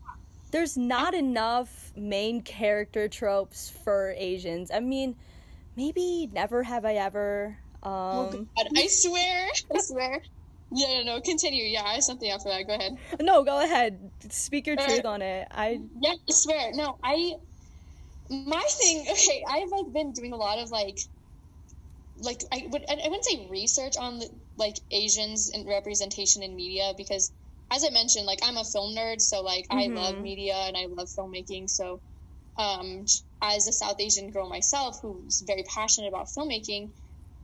There's 0.52 0.78
not 0.78 1.14
enough 1.14 1.94
main 1.96 2.42
character 2.42 3.08
tropes 3.08 3.70
for 3.70 4.16
Asians. 4.18 4.72
I 4.72 4.80
mean, 4.80 5.16
maybe 5.76 6.28
never 6.34 6.64
have 6.64 6.86
I 6.86 6.96
ever. 6.96 7.56
Um, 7.84 7.92
oh 7.92 8.30
God, 8.32 8.68
I 8.76 8.88
swear, 8.88 9.48
I 9.76 9.80
swear. 9.80 10.22
Yeah, 10.72 11.02
no, 11.02 11.16
no, 11.16 11.22
continue. 11.22 11.64
Yeah, 11.66 11.84
I 11.84 11.94
have 11.96 12.04
something 12.04 12.30
after 12.30 12.50
that. 12.50 12.68
Go 12.68 12.76
ahead. 12.76 12.98
No, 13.22 13.44
go 13.44 13.64
ahead. 13.64 14.12
Speak 14.30 14.68
your 14.68 14.80
uh, 14.80 14.86
truth 14.86 15.06
on 15.06 15.22
it. 15.22 15.48
I 15.52 15.82
yeah, 16.00 16.14
I 16.14 16.32
swear. 16.32 16.72
No, 16.74 16.98
I 17.04 17.36
my 18.30 18.64
thing. 18.70 19.06
Okay, 19.12 19.44
I've 19.50 19.70
like 19.70 19.92
been 19.92 20.12
doing 20.12 20.34
a 20.34 20.38
lot 20.38 20.60
of 20.60 20.70
like 20.72 21.00
like 22.22 22.44
I 22.52 22.68
would 22.70 22.86
I 22.90 22.96
wouldn't 22.96 23.26
say 23.26 23.48
research 23.50 23.98
on 23.98 24.20
the, 24.20 24.30
like 24.58 24.76
Asians 24.92 25.52
and 25.54 25.68
representation 25.68 26.44
in 26.44 26.56
media 26.56 26.94
because 26.98 27.32
as 27.72 27.86
I 27.86 27.90
mentioned, 27.92 28.26
like 28.26 28.40
I'm 28.44 28.58
a 28.58 28.64
film 28.64 28.96
nerd, 28.96 29.22
so 29.22 29.42
like 29.42 29.68
mm-hmm. 29.68 29.98
I 29.98 30.02
love 30.02 30.20
media 30.20 30.56
and 30.56 30.76
I 30.76 30.86
love 30.88 31.08
filmmaking. 31.08 31.70
So 31.70 32.02
um, 32.58 33.06
as 33.42 33.68
a 33.68 33.72
South 33.72 34.00
Asian 34.00 34.32
girl 34.32 34.50
myself 34.50 35.00
who's 35.02 35.44
very 35.46 35.64
passionate 35.64 36.08
about 36.08 36.28
filmmaking, 36.28 36.90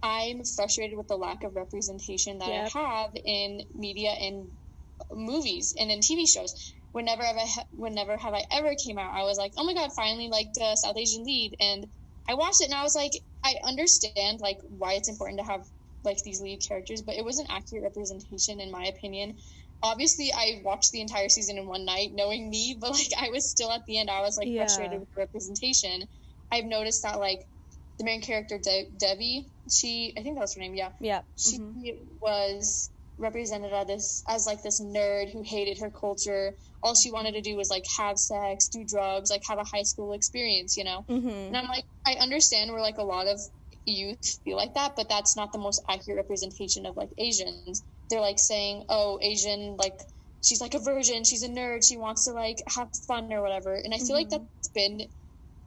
I'm 0.01 0.44
frustrated 0.44 0.98
with 0.98 1.08
the 1.08 1.15
lack 1.15 1.44
of 1.44 1.55
representation 1.55 2.39
that 2.39 2.50
yep. 2.50 2.72
I 2.75 2.79
have 2.79 3.12
in 3.24 3.62
media 3.74 4.10
and 4.12 4.48
movies 5.12 5.75
and 5.79 5.91
in 5.91 6.00
TV 6.00 6.27
shows. 6.27 6.74
Whenever 6.91 7.24
have 7.24 7.38
I, 7.38 7.48
whenever 7.75 8.15
have 8.15 8.34
I 8.34 8.44
ever 8.51 8.74
came 8.75 8.98
out, 8.98 9.13
I 9.13 9.24
was 9.24 9.38
like, 9.38 9.53
oh 9.58 9.65
my 9.65 9.74
god, 9.74 9.91
finally 9.94 10.29
like 10.29 10.53
the 10.53 10.75
South 10.75 10.96
Asian 10.98 11.25
lead, 11.25 11.55
and 11.60 11.88
I 12.27 12.36
watched 12.36 12.62
it 12.62 12.65
and 12.65 12.74
I 12.74 12.84
was 12.84 12.96
like, 12.96 13.12
I 13.45 13.55
understand 13.63 14.39
like 14.41 14.59
why 14.67 14.93
it's 14.93 15.07
important 15.07 15.39
to 15.39 15.45
have 15.45 15.67
like 16.03 16.17
these 16.23 16.41
lead 16.41 16.61
characters, 16.67 17.03
but 17.03 17.15
it 17.15 17.23
was 17.23 17.37
an 17.37 17.45
accurate 17.49 17.83
representation 17.83 18.59
in 18.59 18.71
my 18.71 18.85
opinion. 18.85 19.37
Obviously, 19.83 20.31
I 20.33 20.61
watched 20.63 20.91
the 20.91 21.01
entire 21.01 21.29
season 21.29 21.59
in 21.59 21.67
one 21.67 21.85
night, 21.85 22.09
knowing 22.13 22.49
me, 22.49 22.75
but 22.81 22.91
like 22.91 23.11
I 23.17 23.29
was 23.29 23.49
still 23.49 23.71
at 23.71 23.85
the 23.85 23.99
end, 23.99 24.09
I 24.09 24.21
was 24.21 24.37
like 24.37 24.47
yeah. 24.47 24.61
frustrated 24.61 24.99
with 24.99 25.13
the 25.13 25.19
representation. 25.19 26.03
I've 26.51 26.65
noticed 26.65 27.03
that 27.03 27.19
like 27.19 27.45
the 27.99 28.03
main 28.03 28.21
character 28.21 28.57
De- 28.57 28.89
Devi, 28.97 29.47
she 29.69 30.13
I 30.17 30.23
think 30.23 30.35
that 30.35 30.41
was 30.41 30.55
her 30.55 30.61
name, 30.61 30.73
yeah. 30.73 30.89
Yeah. 30.99 31.21
She 31.37 31.59
mm-hmm. 31.59 32.07
was 32.19 32.89
represented 33.17 33.72
as 33.72 33.88
this 33.88 34.24
as 34.27 34.45
like 34.45 34.62
this 34.62 34.81
nerd 34.81 35.31
who 35.31 35.41
hated 35.41 35.79
her 35.79 35.89
culture. 35.89 36.55
All 36.84 36.95
she 36.95 37.12
wanted 37.12 37.34
to 37.34 37.41
do 37.41 37.55
was 37.55 37.69
like 37.69 37.86
have 37.98 38.17
sex, 38.19 38.67
do 38.67 38.84
drugs, 38.84 39.31
like 39.31 39.43
have 39.48 39.57
a 39.57 39.63
high 39.63 39.84
school 39.84 40.13
experience, 40.13 40.77
you 40.77 40.84
know. 40.84 41.05
Mm-hmm. 41.10 41.29
And 41.29 41.57
I'm 41.57 41.67
like, 41.67 41.86
I 42.05 42.13
understand 42.13 42.72
where 42.72 42.81
like 42.81 42.98
a 42.98 43.03
lot 43.03 43.27
of 43.27 43.39
youth 43.86 44.39
feel 44.43 44.57
like 44.57 44.74
that, 44.74 44.95
but 44.95 45.10
that's 45.10 45.36
not 45.36 45.51
the 45.51 45.60
most 45.60 45.84
accurate 45.89 46.17
representation 46.17 46.86
of 46.86 46.98
like 46.98 47.10
Asians. 47.17 47.84
They're 48.10 48.22
like 48.22 48.39
saying, 48.39 48.86
oh, 48.89 49.19
Asian, 49.22 49.77
like 49.77 50.00
she's 50.43 50.62
like 50.62 50.74
a 50.74 50.79
virgin, 50.79 51.24
she's 51.24 51.43
a 51.43 51.50
nerd, 51.50 51.88
she 51.88 51.98
wants 51.98 52.25
to 52.25 52.31
like 52.31 52.62
have 52.67 52.89
fun 53.07 53.31
or 53.34 53.41
whatever. 53.41 53.74
And 53.75 53.93
I 53.93 53.98
feel 53.98 54.07
mm-hmm. 54.07 54.15
like 54.15 54.29
that's 54.29 54.69
been 54.69 55.07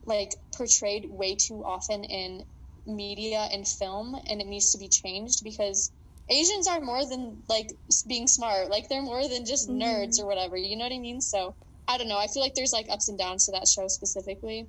like 0.05 0.35
portrayed 0.57 1.11
way 1.11 1.35
too 1.35 1.65
often 1.65 2.05
in 2.05 2.45
media 2.87 3.47
and 3.53 3.69
film 3.69 4.19
and 4.29 4.41
it 4.41 4.47
needs 4.47 4.73
to 4.73 4.79
be 4.79 4.89
changed 4.89 5.45
because 5.45 5.93
Asians 6.31 6.67
are 6.67 6.81
more 6.81 7.05
than 7.07 7.43
like 7.49 7.73
being 8.07 8.27
smart. 8.27 8.71
Like 8.71 8.89
they're 8.89 9.03
more 9.03 9.27
than 9.27 9.47
just 9.47 9.69
mm-hmm. 9.69 9.83
nerds 9.83 10.21
or 10.21 10.27
whatever. 10.27 10.57
You 10.57 10.77
know 10.77 10.85
what 10.85 10.93
I 10.93 10.99
mean? 10.99 11.21
So 11.21 11.55
I 11.87 11.97
don't 11.97 12.09
know. 12.09 12.19
I 12.19 12.27
feel 12.27 12.43
like 12.43 12.55
there's 12.55 12.73
like 12.73 12.89
ups 12.91 13.09
and 13.09 13.19
downs 13.19 13.47
to 13.47 13.53
that 13.53 13.67
show 13.67 13.89
specifically. 13.89 14.67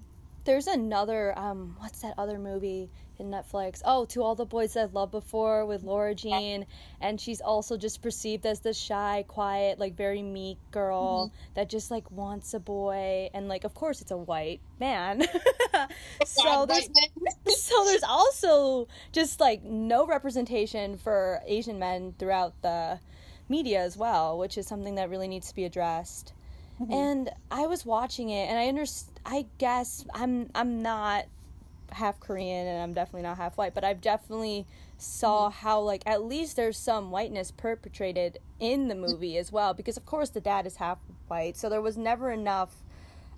There's 0.49 0.65
another 0.65 1.37
um 1.37 1.75
what's 1.77 2.01
that 2.01 2.15
other 2.17 2.39
movie? 2.39 2.89
in 3.19 3.29
Netflix. 3.29 3.81
Oh, 3.85 4.05
To 4.05 4.23
All 4.23 4.33
the 4.33 4.45
Boys 4.45 4.75
I've 4.77 4.93
Loved 4.93 5.11
Before 5.11 5.65
with 5.65 5.83
Lara 5.83 6.15
Jean. 6.15 6.65
And 7.01 7.19
she's 7.19 7.41
also 7.41 7.77
just 7.77 8.01
perceived 8.01 8.45
as 8.45 8.61
the 8.61 8.73
shy, 8.73 9.25
quiet, 9.27 9.77
like 9.77 9.95
very 9.95 10.23
meek 10.23 10.57
girl 10.71 11.27
mm-hmm. 11.27 11.53
that 11.55 11.69
just 11.69 11.91
like 11.91 12.09
wants 12.09 12.53
a 12.53 12.59
boy. 12.59 13.29
And 13.33 13.47
like, 13.49 13.63
of 13.63 13.75
course, 13.75 14.01
it's 14.01 14.11
a 14.11 14.17
white 14.17 14.61
man. 14.79 15.21
so 16.25 16.65
there's 16.65 16.89
so 17.57 17.83
there's 17.85 18.03
also 18.03 18.87
just 19.11 19.39
like 19.41 19.61
no 19.63 20.07
representation 20.07 20.97
for 20.97 21.41
Asian 21.45 21.77
men 21.77 22.15
throughout 22.17 22.53
the 22.61 22.99
media 23.49 23.81
as 23.81 23.97
well, 23.97 24.37
which 24.37 24.57
is 24.57 24.65
something 24.65 24.95
that 24.95 25.09
really 25.09 25.27
needs 25.27 25.49
to 25.49 25.55
be 25.55 25.65
addressed. 25.65 26.33
Mm-hmm. 26.79 26.93
And 26.93 27.29
I 27.51 27.67
was 27.67 27.85
watching 27.85 28.29
it, 28.29 28.49
and 28.49 28.57
I 28.57 28.67
understand. 28.67 29.19
I 29.25 29.45
guess 29.57 30.05
I'm 30.13 30.49
I'm 30.55 30.81
not 30.81 31.25
half 31.91 32.19
Korean 32.19 32.67
and 32.67 32.81
I'm 32.81 32.93
definitely 32.93 33.23
not 33.23 33.37
half 33.37 33.57
white, 33.57 33.73
but 33.73 33.83
I've 33.83 34.01
definitely 34.01 34.65
saw 34.97 35.49
mm-hmm. 35.49 35.59
how 35.59 35.81
like 35.81 36.03
at 36.05 36.23
least 36.23 36.55
there's 36.55 36.77
some 36.77 37.11
whiteness 37.11 37.51
perpetrated 37.51 38.39
in 38.59 38.87
the 38.87 38.95
movie 38.95 39.37
as 39.37 39.51
well 39.51 39.73
because 39.73 39.97
of 39.97 40.05
course 40.05 40.29
the 40.29 40.41
dad 40.41 40.65
is 40.65 40.77
half 40.77 40.99
white, 41.27 41.57
so 41.57 41.69
there 41.69 41.81
was 41.81 41.97
never 41.97 42.31
enough 42.31 42.75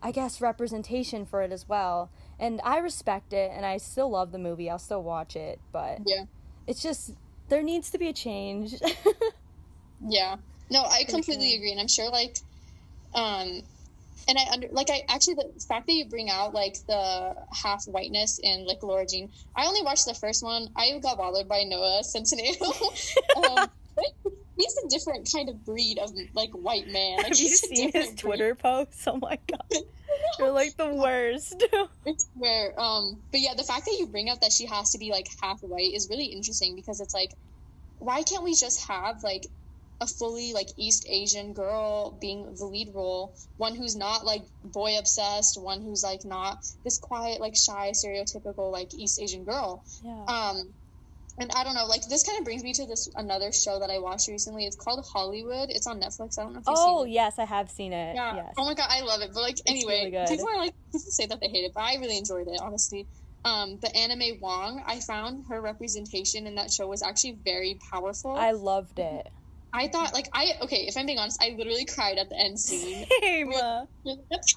I 0.03 0.11
guess 0.11 0.41
representation 0.41 1.25
for 1.25 1.43
it 1.43 1.51
as 1.51 1.69
well. 1.69 2.09
And 2.39 2.59
I 2.63 2.79
respect 2.79 3.33
it 3.33 3.51
and 3.53 3.65
I 3.65 3.77
still 3.77 4.09
love 4.09 4.31
the 4.31 4.39
movie. 4.39 4.67
I'll 4.67 4.79
still 4.79 5.03
watch 5.03 5.35
it, 5.35 5.59
but 5.71 5.99
Yeah. 6.05 6.25
It's 6.67 6.81
just 6.81 7.15
there 7.49 7.61
needs 7.61 7.91
to 7.91 7.97
be 7.97 8.07
a 8.07 8.13
change. 8.13 8.73
yeah. 10.07 10.37
No, 10.71 10.83
I 10.83 11.03
completely 11.03 11.53
agree 11.55 11.71
and 11.71 11.79
I'm 11.79 11.87
sure 11.87 12.09
like 12.09 12.37
um 13.13 13.61
and 14.27 14.37
I 14.37 14.53
under 14.53 14.67
like 14.71 14.89
I 14.89 15.03
actually 15.09 15.35
the 15.35 15.65
fact 15.67 15.87
that 15.87 15.93
you 15.93 16.05
bring 16.05 16.29
out 16.29 16.53
like 16.53 16.77
the 16.87 17.35
half 17.51 17.85
whiteness 17.85 18.39
in 18.41 18.65
like 18.65 18.83
Lara 18.83 19.05
Jean. 19.05 19.29
I 19.55 19.65
only 19.65 19.81
watched 19.81 20.05
the 20.05 20.13
first 20.13 20.43
one. 20.43 20.69
I 20.75 20.97
got 20.99 21.17
bothered 21.17 21.47
by 21.47 21.63
Noah 21.63 22.01
Centineo. 22.03 22.61
um, 23.59 23.69
he's 24.57 24.77
a 24.77 24.87
different 24.89 25.29
kind 25.31 25.49
of 25.49 25.65
breed 25.65 25.97
of 25.99 26.11
like 26.33 26.51
white 26.51 26.87
man. 26.87 27.17
Like, 27.17 27.27
Have 27.27 27.39
you 27.39 27.49
seen 27.49 27.91
his 27.91 28.07
breed. 28.07 28.17
Twitter 28.17 28.55
posts? 28.55 29.07
Oh 29.07 29.17
my 29.17 29.37
god, 29.47 29.83
you're 30.39 30.51
like 30.51 30.77
the 30.77 30.93
worst. 30.93 31.63
it's 32.05 32.27
where, 32.35 32.79
um, 32.79 33.19
but 33.31 33.39
yeah, 33.39 33.53
the 33.55 33.63
fact 33.63 33.85
that 33.85 33.95
you 33.99 34.07
bring 34.07 34.29
up 34.29 34.41
that 34.41 34.51
she 34.51 34.65
has 34.65 34.91
to 34.91 34.97
be 34.97 35.11
like 35.11 35.27
half 35.41 35.61
white 35.61 35.93
is 35.93 36.09
really 36.09 36.25
interesting 36.25 36.75
because 36.75 37.01
it's 37.01 37.13
like, 37.13 37.33
why 37.99 38.23
can't 38.23 38.43
we 38.43 38.53
just 38.53 38.87
have 38.87 39.23
like 39.23 39.47
a 40.01 40.07
fully 40.07 40.51
like 40.51 40.67
East 40.77 41.05
Asian 41.07 41.53
girl 41.53 42.17
being 42.19 42.55
the 42.55 42.65
lead 42.65 42.89
role, 42.93 43.33
one 43.57 43.75
who's 43.75 43.95
not 43.95 44.25
like 44.25 44.41
boy 44.63 44.97
obsessed, 44.97 45.61
one 45.61 45.81
who's 45.81 46.03
like 46.03 46.25
not 46.25 46.65
this 46.83 46.97
quiet, 46.97 47.39
like 47.39 47.55
shy, 47.55 47.91
stereotypical 47.91 48.71
like 48.71 48.93
East 48.95 49.21
Asian 49.21 49.43
girl. 49.43 49.83
Yeah. 50.03 50.23
Um, 50.27 50.73
and 51.37 51.49
I 51.55 51.63
don't 51.63 51.75
know, 51.75 51.85
like 51.85 52.05
this 52.07 52.23
kind 52.23 52.39
of 52.39 52.45
brings 52.45 52.63
me 52.63 52.73
to 52.73 52.85
this 52.87 53.09
another 53.15 53.51
show 53.51 53.79
that 53.79 53.91
I 53.91 53.99
watched 53.99 54.27
recently. 54.27 54.65
It's 54.65 54.75
called 54.75 55.05
Hollywood. 55.05 55.69
It's 55.69 55.87
on 55.87 56.01
Netflix. 56.01 56.37
I 56.37 56.43
don't 56.43 56.53
know 56.53 56.59
if 56.59 56.67
you've 56.67 56.77
oh, 56.77 57.03
seen 57.03 57.11
it. 57.11 57.13
yes, 57.13 57.39
I 57.39 57.45
have 57.45 57.69
seen 57.69 57.93
it. 57.93 58.15
Yeah. 58.15 58.35
Yes. 58.35 58.53
Oh 58.57 58.65
my 58.65 58.73
god, 58.73 58.87
I 58.89 59.01
love 59.01 59.21
it. 59.21 59.29
But 59.33 59.41
like 59.41 59.57
anyway, 59.67 60.11
really 60.11 60.27
people 60.27 60.49
are 60.49 60.57
like 60.57 60.73
people 60.87 60.99
say 60.99 61.27
that 61.27 61.39
they 61.39 61.47
hate 61.47 61.63
it, 61.65 61.73
but 61.75 61.81
I 61.81 61.95
really 61.95 62.17
enjoyed 62.17 62.47
it, 62.47 62.59
honestly. 62.59 63.05
Um, 63.45 63.77
but 63.81 63.95
Anna 63.95 64.15
May 64.15 64.33
Wong, 64.33 64.83
I 64.85 64.99
found 64.99 65.45
her 65.49 65.61
representation 65.61 66.47
in 66.47 66.55
that 66.55 66.71
show 66.71 66.87
was 66.87 67.01
actually 67.01 67.37
very 67.43 67.79
powerful. 67.91 68.35
I 68.35 68.51
loved 68.51 68.99
it. 68.99 69.27
I 69.73 69.87
thought 69.87 70.13
like 70.13 70.27
I 70.33 70.53
okay, 70.63 70.87
if 70.87 70.97
I'm 70.97 71.05
being 71.05 71.19
honest, 71.19 71.41
I 71.41 71.55
literally 71.57 71.85
cried 71.85 72.17
at 72.17 72.29
the 72.29 72.37
end 72.37 72.59
scene. 72.59 73.05
Same. 73.21 73.47
With, 73.47 73.57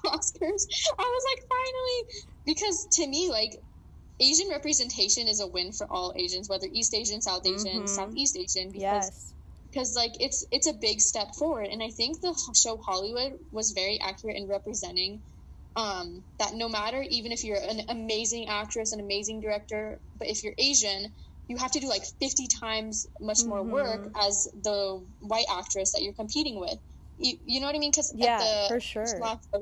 Oscars. 0.06 0.66
I 0.98 1.02
was 1.02 1.24
like, 1.30 1.48
finally 1.48 2.26
because 2.46 2.86
to 2.92 3.06
me, 3.06 3.30
like 3.30 3.60
Asian 4.20 4.48
representation 4.48 5.28
is 5.28 5.40
a 5.40 5.46
win 5.46 5.72
for 5.72 5.86
all 5.90 6.12
Asians, 6.16 6.48
whether 6.48 6.66
East 6.72 6.94
Asian, 6.94 7.20
South 7.20 7.46
Asian, 7.46 7.78
mm-hmm. 7.78 7.86
Southeast 7.86 8.36
Asian, 8.36 8.70
because 8.70 8.82
yes. 8.82 9.32
because 9.70 9.96
like 9.96 10.12
it's 10.20 10.46
it's 10.50 10.66
a 10.66 10.72
big 10.72 11.00
step 11.00 11.34
forward. 11.34 11.68
And 11.70 11.82
I 11.82 11.90
think 11.90 12.20
the 12.20 12.34
show 12.54 12.76
Hollywood 12.76 13.38
was 13.52 13.72
very 13.72 14.00
accurate 14.00 14.36
in 14.36 14.46
representing 14.46 15.20
um, 15.76 16.22
that 16.38 16.54
no 16.54 16.68
matter 16.68 17.02
even 17.02 17.32
if 17.32 17.44
you're 17.44 17.58
an 17.58 17.82
amazing 17.88 18.48
actress, 18.48 18.92
an 18.92 19.00
amazing 19.00 19.40
director, 19.40 19.98
but 20.18 20.28
if 20.28 20.44
you're 20.44 20.54
Asian, 20.58 21.12
you 21.48 21.56
have 21.56 21.70
to 21.72 21.80
do 21.80 21.88
like 21.88 22.04
50 22.20 22.46
times 22.46 23.08
much 23.20 23.44
more 23.44 23.60
mm-hmm. 23.60 23.70
work 23.70 24.10
as 24.20 24.48
the 24.62 25.00
white 25.20 25.46
actress 25.50 25.92
that 25.92 26.02
you're 26.02 26.14
competing 26.14 26.58
with 26.58 26.78
you, 27.18 27.38
you 27.46 27.60
know 27.60 27.66
what 27.66 27.74
i 27.74 27.78
mean 27.78 27.90
because 27.90 28.12
yeah 28.16 28.68
for 28.68 28.80
sure 28.80 29.06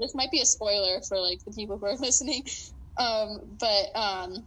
this 0.01 0.15
might 0.15 0.31
be 0.31 0.41
a 0.41 0.47
spoiler 0.47 1.01
for 1.03 1.19
like 1.19 1.45
the 1.45 1.53
people 1.53 1.79
who 1.79 1.87
are 1.87 1.97
listening 2.01 2.45
um, 2.99 3.41
but 3.59 3.97
um, 3.97 4.45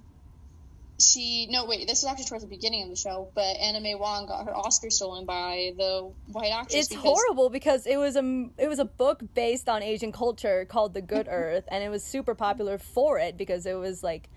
she 0.99 1.47
no 1.49 1.65
wait 1.65 1.87
this 1.87 1.99
is 1.99 2.05
actually 2.05 2.25
towards 2.25 2.43
the 2.43 2.49
beginning 2.49 2.83
of 2.83 2.89
the 2.89 2.95
show 2.95 3.27
but 3.35 3.57
Anna 3.59 3.81
May 3.81 3.95
Wong 3.95 4.27
got 4.27 4.45
her 4.45 4.55
Oscar 4.55 4.89
stolen 4.89 5.25
by 5.25 5.73
the 5.77 6.09
white 6.27 6.51
actress. 6.51 6.85
It's 6.85 6.89
because... 6.89 7.03
horrible 7.03 7.49
because 7.49 7.85
it 7.85 7.97
was 7.97 8.15
a 8.15 8.49
it 8.57 8.69
was 8.69 8.79
a 8.79 8.85
book 8.85 9.21
based 9.33 9.67
on 9.67 9.83
Asian 9.83 10.11
culture 10.11 10.65
called 10.65 10.93
The 10.93 11.01
Good 11.01 11.27
Earth 11.29 11.65
and 11.67 11.83
it 11.83 11.89
was 11.89 12.03
super 12.03 12.33
popular 12.33 12.77
for 12.77 13.19
it 13.19 13.35
because 13.35 13.65
it 13.65 13.73
was 13.73 14.03
like 14.03 14.29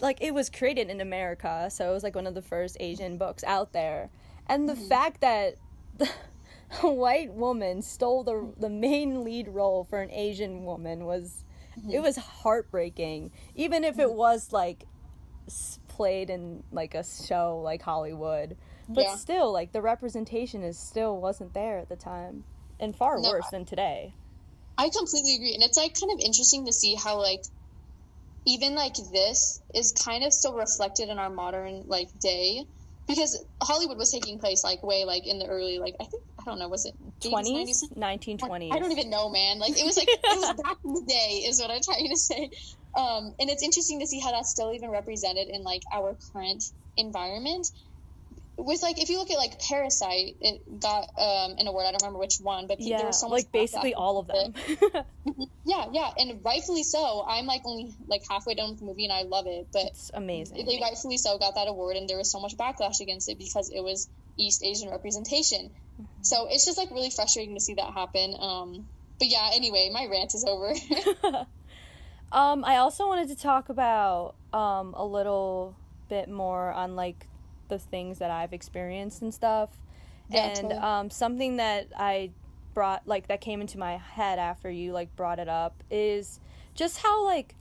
like 0.00 0.18
it 0.20 0.34
was 0.34 0.50
created 0.50 0.88
in 0.88 1.00
America, 1.00 1.68
so 1.70 1.90
it 1.90 1.92
was 1.92 2.02
like 2.02 2.14
one 2.14 2.26
of 2.26 2.34
the 2.34 2.42
first 2.42 2.76
Asian 2.80 3.18
books 3.18 3.44
out 3.44 3.72
there. 3.72 4.10
And 4.46 4.68
the 4.68 4.74
mm-hmm. 4.74 4.88
fact 4.88 5.20
that 5.20 5.56
a 6.82 6.88
white 6.88 7.32
woman 7.32 7.82
stole 7.82 8.24
the 8.24 8.52
the 8.58 8.70
main 8.70 9.24
lead 9.24 9.48
role 9.48 9.84
for 9.84 10.00
an 10.00 10.10
Asian 10.10 10.64
woman 10.64 11.04
was 11.04 11.44
mm-hmm. 11.78 11.90
it 11.90 12.02
was 12.02 12.16
heartbreaking. 12.16 13.30
Even 13.54 13.84
if 13.84 13.98
it 13.98 14.08
mm-hmm. 14.08 14.16
was 14.16 14.52
like 14.52 14.84
played 15.88 16.30
in 16.30 16.62
like 16.72 16.94
a 16.94 17.04
show 17.04 17.60
like 17.62 17.82
Hollywood, 17.82 18.56
but 18.88 19.04
yeah. 19.04 19.16
still 19.16 19.52
like 19.52 19.72
the 19.72 19.82
representation 19.82 20.62
is 20.62 20.78
still 20.78 21.20
wasn't 21.20 21.54
there 21.54 21.78
at 21.78 21.88
the 21.88 21.96
time 21.96 22.44
and 22.78 22.96
far 22.96 23.20
no, 23.20 23.30
worse 23.30 23.48
than 23.50 23.64
today. 23.64 24.14
I 24.78 24.88
completely 24.88 25.34
agree. 25.34 25.54
And 25.54 25.62
it's 25.62 25.76
like 25.76 25.98
kind 26.00 26.12
of 26.12 26.18
interesting 26.24 26.66
to 26.66 26.72
see 26.72 26.94
how 26.94 27.18
like 27.18 27.44
even 28.46 28.74
like 28.74 28.94
this 29.12 29.60
is 29.74 29.92
kind 29.92 30.24
of 30.24 30.32
still 30.32 30.54
reflected 30.54 31.08
in 31.08 31.18
our 31.18 31.30
modern 31.30 31.84
like 31.86 32.08
day. 32.20 32.64
Because 33.06 33.44
Hollywood 33.60 33.98
was 33.98 34.12
taking 34.12 34.38
place 34.38 34.62
like 34.62 34.84
way 34.84 35.04
like 35.04 35.26
in 35.26 35.40
the 35.40 35.46
early 35.46 35.80
like 35.80 35.96
I 36.00 36.04
think 36.04 36.22
I 36.38 36.44
don't 36.44 36.60
know 36.60 36.68
was 36.68 36.86
it 36.86 36.94
20s 37.20 37.92
1920s 37.96 38.72
I 38.72 38.78
don't 38.78 38.92
even 38.92 39.10
know 39.10 39.28
man. 39.30 39.58
Like 39.58 39.72
it 39.76 39.84
was 39.84 39.96
like 39.96 40.06
it 40.08 40.20
was 40.22 40.62
back 40.62 40.76
in 40.84 40.94
the 40.94 41.02
day 41.08 41.42
is 41.48 41.60
what 41.60 41.72
I'm 41.72 41.80
trying 41.82 42.08
to 42.08 42.16
say. 42.16 42.50
Um 42.96 43.34
and 43.40 43.50
it's 43.50 43.64
interesting 43.64 43.98
to 43.98 44.06
see 44.06 44.20
how 44.20 44.30
that's 44.30 44.50
still 44.50 44.72
even 44.72 44.90
represented 44.90 45.48
in 45.48 45.64
like 45.64 45.82
our 45.92 46.16
current 46.32 46.62
environment 46.96 47.72
with 48.64 48.82
like 48.82 49.00
if 49.00 49.08
you 49.08 49.18
look 49.18 49.30
at 49.30 49.36
like 49.36 49.58
Parasite, 49.60 50.36
it 50.40 50.80
got 50.80 51.04
um, 51.18 51.56
an 51.58 51.66
award. 51.66 51.86
I 51.86 51.90
don't 51.90 52.02
remember 52.02 52.18
which 52.18 52.38
one, 52.38 52.66
but 52.66 52.80
yeah, 52.80 52.98
there 52.98 53.06
was 53.06 53.20
so 53.20 53.28
much 53.28 53.44
like 53.44 53.52
basically 53.52 53.94
all 53.94 54.18
of 54.18 54.26
them. 54.26 54.54
yeah, 55.64 55.86
yeah, 55.92 56.10
and 56.16 56.44
rightfully 56.44 56.82
so. 56.82 57.24
I'm 57.26 57.46
like 57.46 57.62
only 57.64 57.94
like 58.06 58.22
halfway 58.28 58.54
done 58.54 58.70
with 58.70 58.80
the 58.80 58.84
movie, 58.84 59.04
and 59.04 59.12
I 59.12 59.22
love 59.22 59.46
it. 59.46 59.68
But 59.72 59.86
it's 59.86 60.10
amazing. 60.12 60.66
They 60.66 60.78
rightfully 60.80 61.16
so 61.16 61.38
got 61.38 61.54
that 61.54 61.68
award, 61.68 61.96
and 61.96 62.08
there 62.08 62.18
was 62.18 62.30
so 62.30 62.40
much 62.40 62.56
backlash 62.56 63.00
against 63.00 63.28
it 63.28 63.38
because 63.38 63.70
it 63.70 63.82
was 63.82 64.08
East 64.36 64.62
Asian 64.64 64.90
representation. 64.90 65.70
Mm-hmm. 65.70 66.22
So 66.22 66.46
it's 66.50 66.64
just 66.64 66.78
like 66.78 66.90
really 66.90 67.10
frustrating 67.10 67.54
to 67.54 67.60
see 67.60 67.74
that 67.74 67.92
happen. 67.92 68.34
Um, 68.38 68.88
but 69.18 69.28
yeah, 69.28 69.50
anyway, 69.54 69.90
my 69.92 70.06
rant 70.10 70.34
is 70.34 70.44
over. 70.44 70.72
um, 72.32 72.64
I 72.64 72.76
also 72.76 73.06
wanted 73.06 73.28
to 73.28 73.36
talk 73.36 73.68
about 73.68 74.34
um 74.52 74.94
a 74.96 75.04
little 75.04 75.76
bit 76.08 76.28
more 76.28 76.72
on 76.72 76.96
like 76.96 77.26
the 77.70 77.78
things 77.78 78.18
that 78.18 78.30
I've 78.30 78.52
experienced 78.52 79.22
and 79.22 79.32
stuff. 79.32 79.70
And 80.32 80.72
um, 80.74 81.10
something 81.10 81.56
that 81.56 81.88
I 81.96 82.30
brought 82.74 83.06
like 83.06 83.26
that 83.28 83.40
came 83.40 83.60
into 83.60 83.78
my 83.78 83.96
head 83.96 84.38
after 84.38 84.70
you 84.70 84.92
like 84.92 85.14
brought 85.16 85.38
it 85.38 85.48
up 85.48 85.82
is 85.90 86.38
just 86.74 86.98
how 86.98 87.24
like 87.24 87.56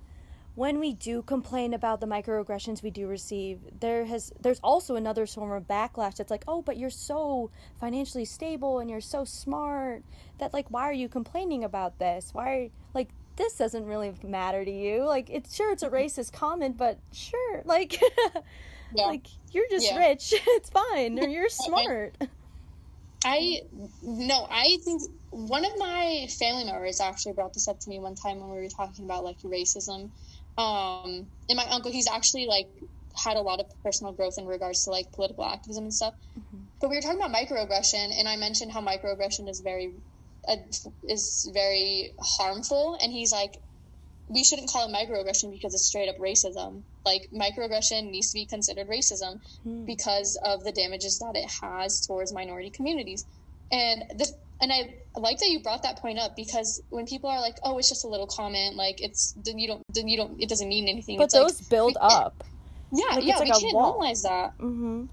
when 0.53 0.79
we 0.79 0.93
do 0.93 1.21
complain 1.21 1.73
about 1.73 1.99
the 1.99 2.05
microaggressions 2.05 2.83
we 2.83 2.91
do 2.91 3.07
receive 3.07 3.59
there 3.79 4.05
has 4.05 4.31
there's 4.39 4.59
also 4.59 4.95
another 4.95 5.25
form 5.25 5.51
of 5.51 5.67
backlash 5.67 6.17
that's 6.17 6.29
like 6.29 6.43
oh 6.47 6.61
but 6.61 6.77
you're 6.77 6.89
so 6.89 7.49
financially 7.79 8.25
stable 8.25 8.77
and 8.77 8.89
you're 8.89 9.01
so 9.01 9.23
smart 9.25 10.03
that 10.39 10.53
like 10.53 10.69
why 10.69 10.83
are 10.83 10.93
you 10.93 11.07
complaining 11.07 11.63
about 11.63 11.99
this? 11.99 12.29
Why 12.33 12.49
are, 12.55 12.67
like 12.93 13.09
this 13.35 13.53
doesn't 13.53 13.85
really 13.85 14.13
matter 14.23 14.65
to 14.65 14.71
you. 14.71 15.05
Like 15.05 15.29
it's 15.29 15.55
sure 15.55 15.71
it's 15.71 15.83
a 15.83 15.89
racist 15.99 16.33
comment 16.33 16.77
but 16.77 16.99
sure 17.11 17.61
like 17.65 18.01
yeah. 18.93 19.05
like 19.05 19.27
you're 19.51 19.67
just 19.69 19.85
yeah. 19.85 19.97
rich. 19.97 20.33
It's 20.47 20.69
fine. 20.69 21.19
Or 21.19 21.27
you're 21.27 21.49
smart. 21.49 22.15
I 23.25 23.61
no, 24.01 24.47
I 24.49 24.77
think 24.83 25.01
one 25.31 25.65
of 25.65 25.71
my 25.77 26.27
family 26.39 26.63
members 26.63 27.01
actually 27.01 27.33
brought 27.33 27.53
this 27.53 27.67
up 27.67 27.79
to 27.81 27.89
me 27.89 27.99
one 27.99 28.15
time 28.15 28.39
when 28.39 28.49
we 28.49 28.61
were 28.61 28.69
talking 28.69 29.05
about 29.05 29.23
like 29.23 29.39
racism. 29.41 30.09
Um, 30.57 31.27
and 31.49 31.55
my 31.55 31.65
uncle, 31.69 31.91
he's 31.91 32.09
actually 32.09 32.45
like 32.45 32.69
had 33.15 33.37
a 33.37 33.41
lot 33.41 33.59
of 33.59 33.65
personal 33.83 34.13
growth 34.13 34.37
in 34.37 34.45
regards 34.45 34.85
to 34.85 34.91
like 34.91 35.11
political 35.11 35.43
activism 35.43 35.85
and 35.85 35.93
stuff. 35.93 36.13
Mm-hmm. 36.37 36.63
But 36.79 36.89
we 36.89 36.95
were 36.95 37.01
talking 37.01 37.17
about 37.17 37.33
microaggression, 37.33 38.17
and 38.17 38.27
I 38.27 38.37
mentioned 38.37 38.71
how 38.71 38.81
microaggression 38.81 39.49
is 39.49 39.59
very 39.59 39.91
uh, 40.47 40.55
is 41.07 41.49
very 41.53 42.13
harmful. 42.19 42.97
And 43.01 43.11
he's 43.11 43.31
like, 43.31 43.57
we 44.29 44.43
shouldn't 44.43 44.69
call 44.69 44.87
it 44.87 44.93
microaggression 44.93 45.51
because 45.51 45.73
it's 45.73 45.85
straight 45.85 46.07
up 46.07 46.17
racism. 46.17 46.83
Like 47.05 47.29
microaggression 47.33 48.11
needs 48.11 48.31
to 48.31 48.35
be 48.35 48.45
considered 48.45 48.87
racism 48.87 49.41
hmm. 49.63 49.85
because 49.85 50.39
of 50.45 50.63
the 50.63 50.71
damages 50.71 51.19
that 51.19 51.35
it 51.35 51.49
has 51.61 52.05
towards 52.05 52.31
minority 52.31 52.69
communities. 52.69 53.25
And 53.71 54.03
the 54.17 54.31
and 54.61 54.71
I 54.71 54.95
like 55.15 55.39
that 55.39 55.49
you 55.49 55.61
brought 55.61 55.83
that 55.83 55.97
point 55.97 56.19
up 56.19 56.35
because 56.35 56.81
when 56.89 57.05
people 57.05 57.29
are 57.29 57.39
like, 57.39 57.57
"Oh, 57.63 57.77
it's 57.77 57.89
just 57.89 58.03
a 58.03 58.07
little 58.07 58.27
comment," 58.27 58.75
like 58.75 59.01
it's 59.01 59.33
then 59.43 59.57
you 59.57 59.67
don't 59.67 59.83
then 59.93 60.07
you 60.07 60.17
don't 60.17 60.41
it 60.41 60.49
doesn't 60.49 60.67
mean 60.67 60.87
anything. 60.87 61.17
But 61.17 61.25
it's 61.25 61.33
those 61.33 61.61
like, 61.61 61.69
build 61.69 61.97
up. 61.99 62.43
Yeah, 62.91 63.05
like, 63.15 63.23
yeah, 63.23 63.37
like 63.37 63.53
we 63.53 63.59
can't 63.61 63.75
wall. 63.75 63.99
normalize 63.99 64.23
that. 64.23 64.57
Mm-hmm. 64.57 65.05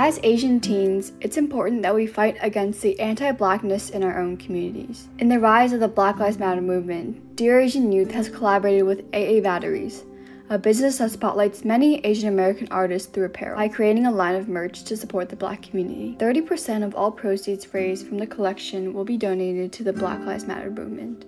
As 0.00 0.20
Asian 0.22 0.60
teens, 0.60 1.10
it's 1.20 1.36
important 1.36 1.82
that 1.82 1.92
we 1.92 2.06
fight 2.06 2.36
against 2.40 2.82
the 2.82 3.00
anti 3.00 3.32
blackness 3.32 3.90
in 3.90 4.04
our 4.04 4.20
own 4.20 4.36
communities. 4.36 5.08
In 5.18 5.28
the 5.28 5.40
rise 5.40 5.72
of 5.72 5.80
the 5.80 5.88
Black 5.88 6.20
Lives 6.20 6.38
Matter 6.38 6.60
movement, 6.60 7.34
Dear 7.34 7.58
Asian 7.58 7.90
Youth 7.90 8.12
has 8.12 8.28
collaborated 8.28 8.84
with 8.84 9.12
AA 9.12 9.40
Batteries, 9.40 10.04
a 10.50 10.56
business 10.56 10.98
that 10.98 11.10
spotlights 11.10 11.64
many 11.64 11.98
Asian 12.04 12.28
American 12.28 12.68
artists 12.70 13.08
through 13.08 13.24
apparel, 13.24 13.56
by 13.56 13.66
creating 13.66 14.06
a 14.06 14.12
line 14.12 14.36
of 14.36 14.48
merch 14.48 14.84
to 14.84 14.96
support 14.96 15.30
the 15.30 15.34
black 15.34 15.62
community. 15.62 16.16
30% 16.20 16.84
of 16.84 16.94
all 16.94 17.10
proceeds 17.10 17.74
raised 17.74 18.06
from 18.06 18.18
the 18.18 18.26
collection 18.28 18.92
will 18.92 19.04
be 19.04 19.16
donated 19.16 19.72
to 19.72 19.82
the 19.82 19.92
Black 19.92 20.20
Lives 20.20 20.46
Matter 20.46 20.70
movement. 20.70 21.24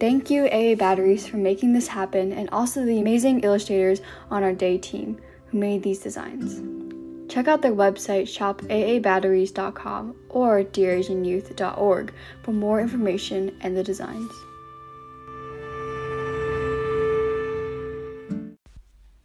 Thank 0.00 0.30
you, 0.30 0.46
AA 0.46 0.74
Batteries, 0.74 1.26
for 1.26 1.36
making 1.36 1.74
this 1.74 1.88
happen, 1.88 2.32
and 2.32 2.48
also 2.48 2.86
the 2.86 2.98
amazing 2.98 3.40
illustrators 3.40 4.00
on 4.30 4.42
our 4.42 4.54
day 4.54 4.78
team 4.78 5.18
who 5.48 5.58
made 5.58 5.82
these 5.82 5.98
designs. 5.98 6.83
Check 7.28 7.48
out 7.48 7.62
their 7.62 7.72
website 7.72 8.24
shopaabatteries.com 8.24 10.14
or 10.28 10.62
dearasianyouth.org 10.62 12.14
for 12.42 12.52
more 12.52 12.80
information 12.80 13.56
and 13.60 13.76
the 13.76 13.82
designs. 13.82 14.32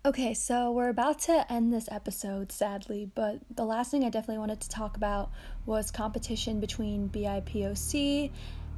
Okay, 0.06 0.34
so 0.34 0.72
we're 0.72 0.90
about 0.90 1.20
to 1.20 1.46
end 1.52 1.72
this 1.72 1.88
episode, 1.92 2.52
sadly, 2.52 3.12
but 3.14 3.42
the 3.54 3.66
last 3.66 3.92
thing 3.92 4.04
I 4.04 4.10
definitely 4.10 4.40
wanted 4.40 4.60
to 4.62 4.70
talk 4.70 4.98
about 4.98 5.30
was 5.68 5.92
competition 5.92 6.60
between 6.60 7.10
BIPOC 7.10 8.32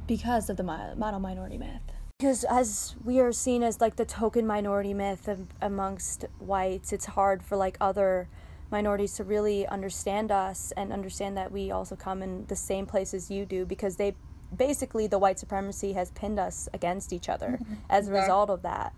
because 0.06 0.50
of 0.50 0.58
the 0.58 0.62
model 0.62 1.20
minority 1.20 1.56
myth. 1.56 1.80
Because 2.18 2.44
as 2.44 2.96
we 3.02 3.18
are 3.18 3.32
seen 3.32 3.62
as 3.62 3.80
like 3.80 3.96
the 3.96 4.04
token 4.04 4.46
minority 4.46 4.92
myth 4.94 5.28
amongst 5.60 6.26
whites, 6.38 6.92
it's 6.92 7.06
hard 7.06 7.42
for 7.42 7.56
like 7.56 7.78
other 7.80 8.28
minorities 8.72 9.14
to 9.16 9.24
really 9.24 9.66
understand 9.66 10.32
us 10.32 10.72
and 10.76 10.92
understand 10.92 11.36
that 11.36 11.52
we 11.52 11.70
also 11.70 11.94
come 11.94 12.22
in 12.22 12.46
the 12.46 12.56
same 12.56 12.86
place 12.86 13.14
as 13.14 13.30
you 13.30 13.44
do 13.44 13.64
because 13.64 13.96
they 13.96 14.14
basically 14.56 15.06
the 15.06 15.18
white 15.18 15.38
supremacy 15.38 15.92
has 15.92 16.10
pinned 16.10 16.38
us 16.38 16.68
against 16.74 17.12
each 17.12 17.28
other 17.28 17.58
mm-hmm. 17.60 17.74
as 17.88 18.08
a 18.08 18.12
result 18.12 18.50
of 18.50 18.62
that 18.62 18.92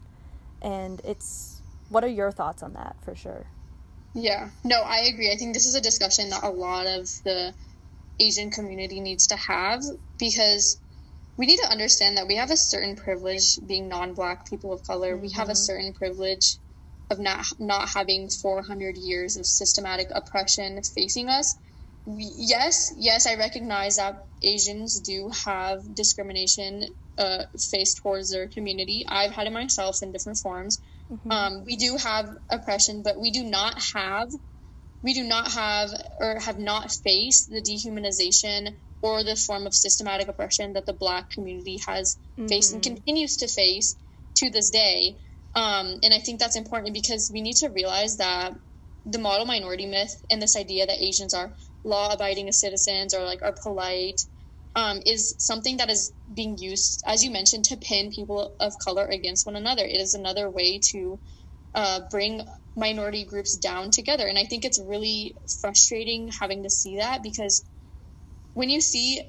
and 0.62 1.00
it's 1.04 1.60
what 1.90 2.02
are 2.02 2.08
your 2.08 2.32
thoughts 2.32 2.62
on 2.62 2.72
that 2.72 2.96
for 3.04 3.14
sure 3.14 3.46
yeah 4.14 4.48
no 4.64 4.80
i 4.82 5.00
agree 5.00 5.30
i 5.30 5.36
think 5.36 5.54
this 5.54 5.66
is 5.66 5.74
a 5.74 5.80
discussion 5.80 6.30
that 6.30 6.42
a 6.42 6.48
lot 6.48 6.86
of 6.86 7.02
the 7.24 7.52
asian 8.18 8.50
community 8.50 9.00
needs 9.00 9.26
to 9.28 9.36
have 9.36 9.82
because 10.18 10.80
we 11.36 11.46
need 11.46 11.58
to 11.58 11.68
understand 11.68 12.16
that 12.16 12.26
we 12.26 12.36
have 12.36 12.50
a 12.50 12.56
certain 12.56 12.96
privilege 12.96 13.58
being 13.66 13.88
non-black 13.88 14.48
people 14.48 14.72
of 14.72 14.82
color 14.84 15.12
mm-hmm. 15.12 15.22
we 15.22 15.30
have 15.30 15.48
a 15.48 15.52
mm-hmm. 15.52 15.56
certain 15.56 15.92
privilege 15.92 16.56
of 17.10 17.18
not 17.18 17.46
not 17.58 17.88
having 17.88 18.28
400 18.28 18.96
years 18.96 19.36
of 19.36 19.46
systematic 19.46 20.08
oppression 20.14 20.80
facing 20.82 21.28
us 21.28 21.54
yes 22.06 22.92
yes 22.96 23.26
i 23.26 23.34
recognize 23.36 23.96
that 23.96 24.24
asians 24.42 25.00
do 25.00 25.30
have 25.44 25.94
discrimination 25.94 26.86
uh, 27.16 27.44
faced 27.70 27.98
towards 27.98 28.32
their 28.32 28.48
community 28.48 29.04
i've 29.08 29.30
had 29.30 29.46
it 29.46 29.52
myself 29.52 30.02
in 30.02 30.12
different 30.12 30.38
forms 30.38 30.80
mm-hmm. 31.10 31.30
um, 31.30 31.64
we 31.64 31.76
do 31.76 31.96
have 31.96 32.36
oppression 32.50 33.02
but 33.02 33.18
we 33.18 33.30
do 33.30 33.44
not 33.44 33.80
have 33.94 34.30
we 35.02 35.14
do 35.14 35.22
not 35.22 35.52
have 35.52 35.90
or 36.18 36.40
have 36.40 36.58
not 36.58 36.90
faced 36.90 37.50
the 37.50 37.60
dehumanization 37.60 38.74
or 39.02 39.22
the 39.22 39.36
form 39.36 39.66
of 39.66 39.74
systematic 39.74 40.28
oppression 40.28 40.72
that 40.72 40.86
the 40.86 40.94
black 40.94 41.30
community 41.30 41.78
has 41.86 42.16
mm-hmm. 42.16 42.48
faced 42.48 42.72
and 42.72 42.82
mm-hmm. 42.82 42.94
continues 42.94 43.36
to 43.38 43.48
face 43.48 43.96
to 44.34 44.50
this 44.50 44.70
day 44.70 45.16
um, 45.54 45.98
and 46.02 46.12
I 46.12 46.18
think 46.18 46.40
that's 46.40 46.56
important 46.56 46.94
because 46.94 47.30
we 47.32 47.40
need 47.40 47.56
to 47.56 47.68
realize 47.68 48.16
that 48.18 48.54
the 49.06 49.18
model 49.18 49.46
minority 49.46 49.86
myth 49.86 50.14
and 50.30 50.40
this 50.40 50.56
idea 50.56 50.86
that 50.86 51.02
Asians 51.02 51.34
are 51.34 51.54
law 51.84 52.12
abiding 52.12 52.50
citizens 52.52 53.14
or 53.14 53.24
like 53.24 53.42
are 53.42 53.54
polite 53.62 54.20
um, 54.74 55.00
is 55.06 55.36
something 55.38 55.76
that 55.76 55.90
is 55.90 56.12
being 56.32 56.56
used, 56.58 57.02
as 57.06 57.22
you 57.22 57.30
mentioned, 57.30 57.66
to 57.66 57.76
pin 57.76 58.10
people 58.10 58.54
of 58.58 58.72
color 58.82 59.06
against 59.06 59.46
one 59.46 59.56
another. 59.56 59.84
It 59.84 60.00
is 60.00 60.14
another 60.14 60.50
way 60.50 60.80
to 60.90 61.20
uh, 61.74 62.00
bring 62.10 62.42
minority 62.76 63.24
groups 63.24 63.56
down 63.56 63.90
together. 63.90 64.26
And 64.26 64.38
I 64.38 64.44
think 64.44 64.64
it's 64.64 64.82
really 64.84 65.36
frustrating 65.60 66.30
having 66.40 66.64
to 66.64 66.70
see 66.70 66.98
that 66.98 67.22
because 67.22 67.64
when 68.54 68.68
you 68.68 68.80
see 68.80 69.22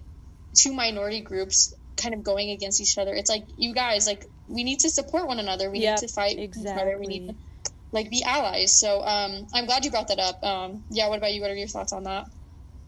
two 0.57 0.73
minority 0.73 1.21
groups 1.21 1.73
kind 2.01 2.15
of 2.15 2.23
going 2.23 2.49
against 2.49 2.81
each 2.81 2.97
other, 2.97 3.13
it's 3.13 3.29
like, 3.29 3.43
you 3.55 3.73
guys, 3.75 4.07
like, 4.07 4.25
we 4.47 4.63
need 4.63 4.79
to 4.79 4.89
support 4.89 5.27
one 5.27 5.39
another. 5.39 5.71
We 5.71 5.79
yep, 5.79 6.01
need 6.01 6.07
to 6.07 6.13
fight 6.13 6.37
exactly. 6.39 6.71
each 6.71 6.81
other. 6.81 6.97
We 6.99 7.07
need 7.07 7.27
to 7.29 7.35
like 7.91 8.09
be 8.09 8.23
allies. 8.23 8.79
So 8.79 9.01
um, 9.01 9.47
I'm 9.53 9.65
glad 9.65 9.85
you 9.85 9.91
brought 9.91 10.09
that 10.09 10.19
up. 10.19 10.43
Um, 10.43 10.83
yeah, 10.89 11.07
what 11.09 11.17
about 11.17 11.33
you? 11.33 11.41
What 11.41 11.51
are 11.51 11.55
your 11.55 11.67
thoughts 11.67 11.93
on 11.93 12.03
that? 12.03 12.27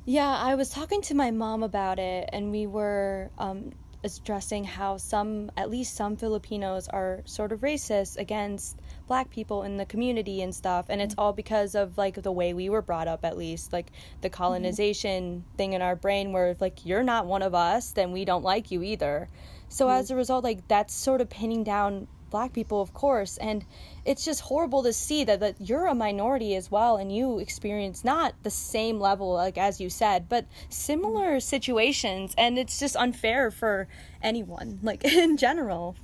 Yeah, 0.05 0.29
I 0.29 0.55
was 0.55 0.69
talking 0.69 1.01
to 1.03 1.15
my 1.15 1.31
mom 1.31 1.63
about 1.63 1.99
it, 1.99 2.29
and 2.31 2.49
we 2.49 2.65
were 2.65 3.29
um, 3.37 3.73
addressing 4.05 4.63
how 4.63 4.95
some, 4.95 5.51
at 5.57 5.69
least 5.69 5.95
some 5.95 6.15
Filipinos, 6.15 6.87
are 6.87 7.21
sort 7.25 7.51
of 7.51 7.59
racist 7.59 8.17
against 8.17 8.79
black 9.07 9.29
people 9.29 9.63
in 9.63 9.75
the 9.75 9.85
community 9.85 10.41
and 10.41 10.55
stuff. 10.55 10.85
And 10.87 11.01
it's 11.01 11.15
all 11.17 11.33
because 11.33 11.75
of 11.75 11.97
like 11.97 12.21
the 12.21 12.31
way 12.31 12.53
we 12.53 12.69
were 12.69 12.81
brought 12.81 13.09
up, 13.09 13.25
at 13.25 13.37
least, 13.37 13.73
like 13.73 13.87
the 14.21 14.29
colonization 14.29 15.23
mm-hmm. 15.23 15.57
thing 15.57 15.73
in 15.73 15.81
our 15.81 15.95
brain, 15.95 16.31
where 16.31 16.55
like 16.59 16.85
you're 16.85 17.03
not 17.03 17.25
one 17.25 17.41
of 17.41 17.53
us, 17.53 17.91
then 17.91 18.13
we 18.13 18.23
don't 18.23 18.43
like 18.43 18.71
you 18.71 18.83
either. 18.83 19.27
So 19.69 19.87
mm-hmm. 19.87 19.99
as 19.99 20.11
a 20.11 20.15
result, 20.15 20.43
like 20.43 20.67
that's 20.67 20.93
sort 20.93 21.21
of 21.21 21.29
pinning 21.29 21.63
down 21.63 22.07
black 22.29 22.53
people, 22.53 22.81
of 22.81 22.93
course. 22.93 23.37
And 23.37 23.65
it's 24.05 24.25
just 24.25 24.41
horrible 24.41 24.83
to 24.83 24.93
see 24.93 25.23
that, 25.23 25.39
that 25.39 25.55
you're 25.59 25.87
a 25.87 25.95
minority 25.95 26.55
as 26.55 26.69
well 26.71 26.97
and 26.97 27.15
you 27.15 27.39
experience 27.39 28.03
not 28.03 28.33
the 28.43 28.49
same 28.49 28.99
level, 28.99 29.33
like 29.33 29.57
as 29.57 29.79
you 29.79 29.89
said, 29.89 30.29
but 30.29 30.45
similar 30.69 31.39
situations. 31.39 32.33
And 32.37 32.57
it's 32.57 32.79
just 32.79 32.95
unfair 32.95 33.51
for 33.51 33.87
anyone, 34.21 34.79
like 34.83 35.03
in 35.05 35.37
general. 35.37 35.95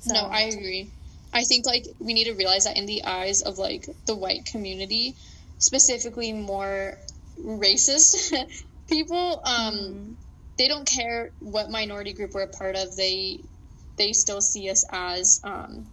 So. 0.00 0.14
No, 0.14 0.20
I 0.26 0.42
agree. 0.42 0.90
I 1.32 1.44
think 1.44 1.66
like 1.66 1.86
we 1.98 2.14
need 2.14 2.24
to 2.24 2.34
realize 2.34 2.64
that 2.64 2.76
in 2.76 2.86
the 2.86 3.04
eyes 3.04 3.42
of 3.42 3.58
like 3.58 3.88
the 4.06 4.14
white 4.14 4.46
community, 4.46 5.14
specifically 5.58 6.32
more 6.32 6.98
racist 7.40 8.32
people, 8.88 9.42
um, 9.44 9.74
mm-hmm. 9.74 10.12
They 10.56 10.68
don't 10.68 10.86
care 10.86 11.30
what 11.40 11.70
minority 11.70 12.12
group 12.12 12.32
we're 12.32 12.42
a 12.42 12.48
part 12.48 12.76
of. 12.76 12.96
They 12.96 13.40
they 13.96 14.12
still 14.12 14.40
see 14.40 14.70
us 14.70 14.84
as 14.90 15.40
um, 15.44 15.86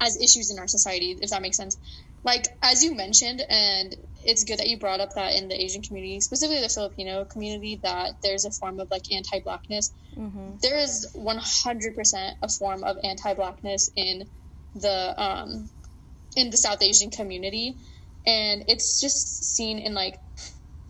as 0.00 0.16
issues 0.16 0.50
in 0.50 0.58
our 0.58 0.68
society, 0.68 1.16
if 1.20 1.30
that 1.30 1.42
makes 1.42 1.56
sense. 1.56 1.76
Like 2.24 2.46
as 2.62 2.82
you 2.82 2.94
mentioned, 2.94 3.42
and 3.48 3.94
it's 4.24 4.44
good 4.44 4.58
that 4.58 4.68
you 4.68 4.78
brought 4.78 5.00
up 5.00 5.14
that 5.14 5.36
in 5.36 5.48
the 5.48 5.60
Asian 5.60 5.82
community, 5.82 6.20
specifically 6.20 6.60
the 6.60 6.68
Filipino 6.68 7.24
community, 7.24 7.76
that 7.82 8.20
there's 8.22 8.44
a 8.44 8.50
form 8.50 8.80
of 8.80 8.90
like 8.90 9.12
anti-blackness. 9.12 9.92
Mm-hmm. 10.16 10.58
There 10.60 10.78
is 10.78 11.12
100% 11.16 12.34
a 12.42 12.48
form 12.48 12.82
of 12.82 12.98
anti-blackness 13.04 13.92
in 13.94 14.28
the 14.74 15.14
um, 15.16 15.70
in 16.36 16.50
the 16.50 16.56
South 16.56 16.82
Asian 16.82 17.10
community, 17.10 17.76
and 18.26 18.64
it's 18.68 19.00
just 19.00 19.56
seen 19.56 19.78
in 19.78 19.94
like 19.94 20.18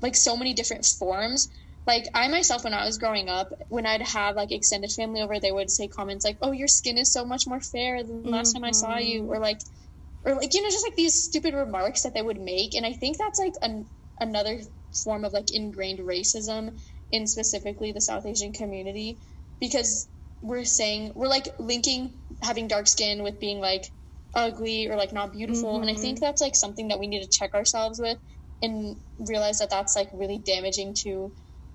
like 0.01 0.17
so 0.17 0.37
many 0.37 0.55
different 0.55 0.87
forms 0.87 1.51
like 1.89 2.07
I 2.15 2.29
myself 2.29 2.65
when 2.65 2.75
I 2.75 2.85
was 2.85 2.99
growing 2.99 3.31
up, 3.31 3.51
when 3.71 3.87
I'd 3.87 4.03
have 4.03 4.37
like 4.37 4.53
extended 4.53 4.93
family 4.93 5.23
over, 5.23 5.41
they 5.41 5.51
would 5.51 5.71
say 5.71 5.89
comments 5.89 6.23
like, 6.23 6.37
"Oh, 6.43 6.53
your 6.53 6.69
skin 6.69 6.99
is 6.99 7.11
so 7.11 7.25
much 7.25 7.47
more 7.47 7.61
fair 7.61 8.05
than 8.05 8.25
the 8.25 8.29
last 8.29 8.49
mm-hmm. 8.49 8.63
time 8.63 8.69
I 8.69 8.73
saw 8.73 8.99
you," 8.99 9.23
mm-hmm. 9.23 9.33
or 9.33 9.39
like, 9.39 9.61
or 10.23 10.35
like 10.35 10.53
you 10.53 10.63
know, 10.63 10.69
just 10.69 10.87
like 10.87 10.97
these 10.97 11.15
stupid 11.15 11.55
remarks 11.55 12.03
that 12.03 12.13
they 12.13 12.21
would 12.21 12.39
make, 12.39 12.75
and 12.75 12.85
I 12.85 12.93
think 12.93 13.17
that's 13.17 13.39
like 13.39 13.55
an 13.63 13.87
another 14.21 14.61
form 15.03 15.25
of 15.25 15.33
like 15.33 15.51
ingrained 15.55 16.01
racism 16.01 16.79
in 17.11 17.27
specifically 17.27 17.93
the 17.93 18.03
South 18.03 18.27
Asian 18.27 18.53
community, 18.53 19.17
because 19.59 20.07
we're 20.43 20.67
saying 20.67 21.13
we're 21.15 21.27
like 21.27 21.59
linking 21.59 22.13
having 22.43 22.69
dark 22.69 22.87
skin 22.87 23.23
with 23.23 23.41
being 23.41 23.61
like 23.61 23.91
ugly 24.35 24.89
or 24.89 24.97
like 24.97 25.15
not 25.15 25.33
beautiful, 25.33 25.73
mm-hmm. 25.73 25.89
and 25.89 25.91
I 25.91 25.99
think 25.99 26.17
mm-hmm. 26.17 26.27
that's 26.27 26.43
like 26.43 26.55
something 26.55 26.89
that 26.89 27.01
we 27.01 27.07
need 27.07 27.23
to 27.23 27.31
check 27.31 27.55
ourselves 27.55 27.99
with 27.99 28.19
and 28.63 28.97
realize 29.19 29.61
that 29.61 29.71
that's 29.71 29.97
like 29.97 30.11
really 30.13 30.37
damaging 30.37 30.93
to 30.93 31.33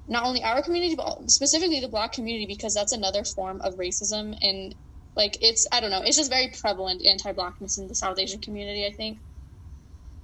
not 0.07 0.25
only 0.25 0.43
our 0.43 0.61
community 0.61 0.95
but 0.95 1.29
specifically 1.31 1.79
the 1.79 1.87
black 1.87 2.13
community 2.13 2.45
because 2.45 2.73
that's 2.73 2.91
another 2.91 3.23
form 3.23 3.61
of 3.61 3.75
racism. 3.75 4.37
And 4.41 4.75
like 5.15 5.37
it's 5.41 5.67
i 5.71 5.79
don't 5.79 5.91
know 5.91 6.01
it's 6.03 6.17
just 6.17 6.31
very 6.31 6.49
prevalent 6.59 7.05
anti-blackness 7.05 7.77
in 7.77 7.87
the 7.87 7.95
south 7.95 8.17
asian 8.19 8.39
community 8.39 8.85
i 8.85 8.91
think. 8.91 9.19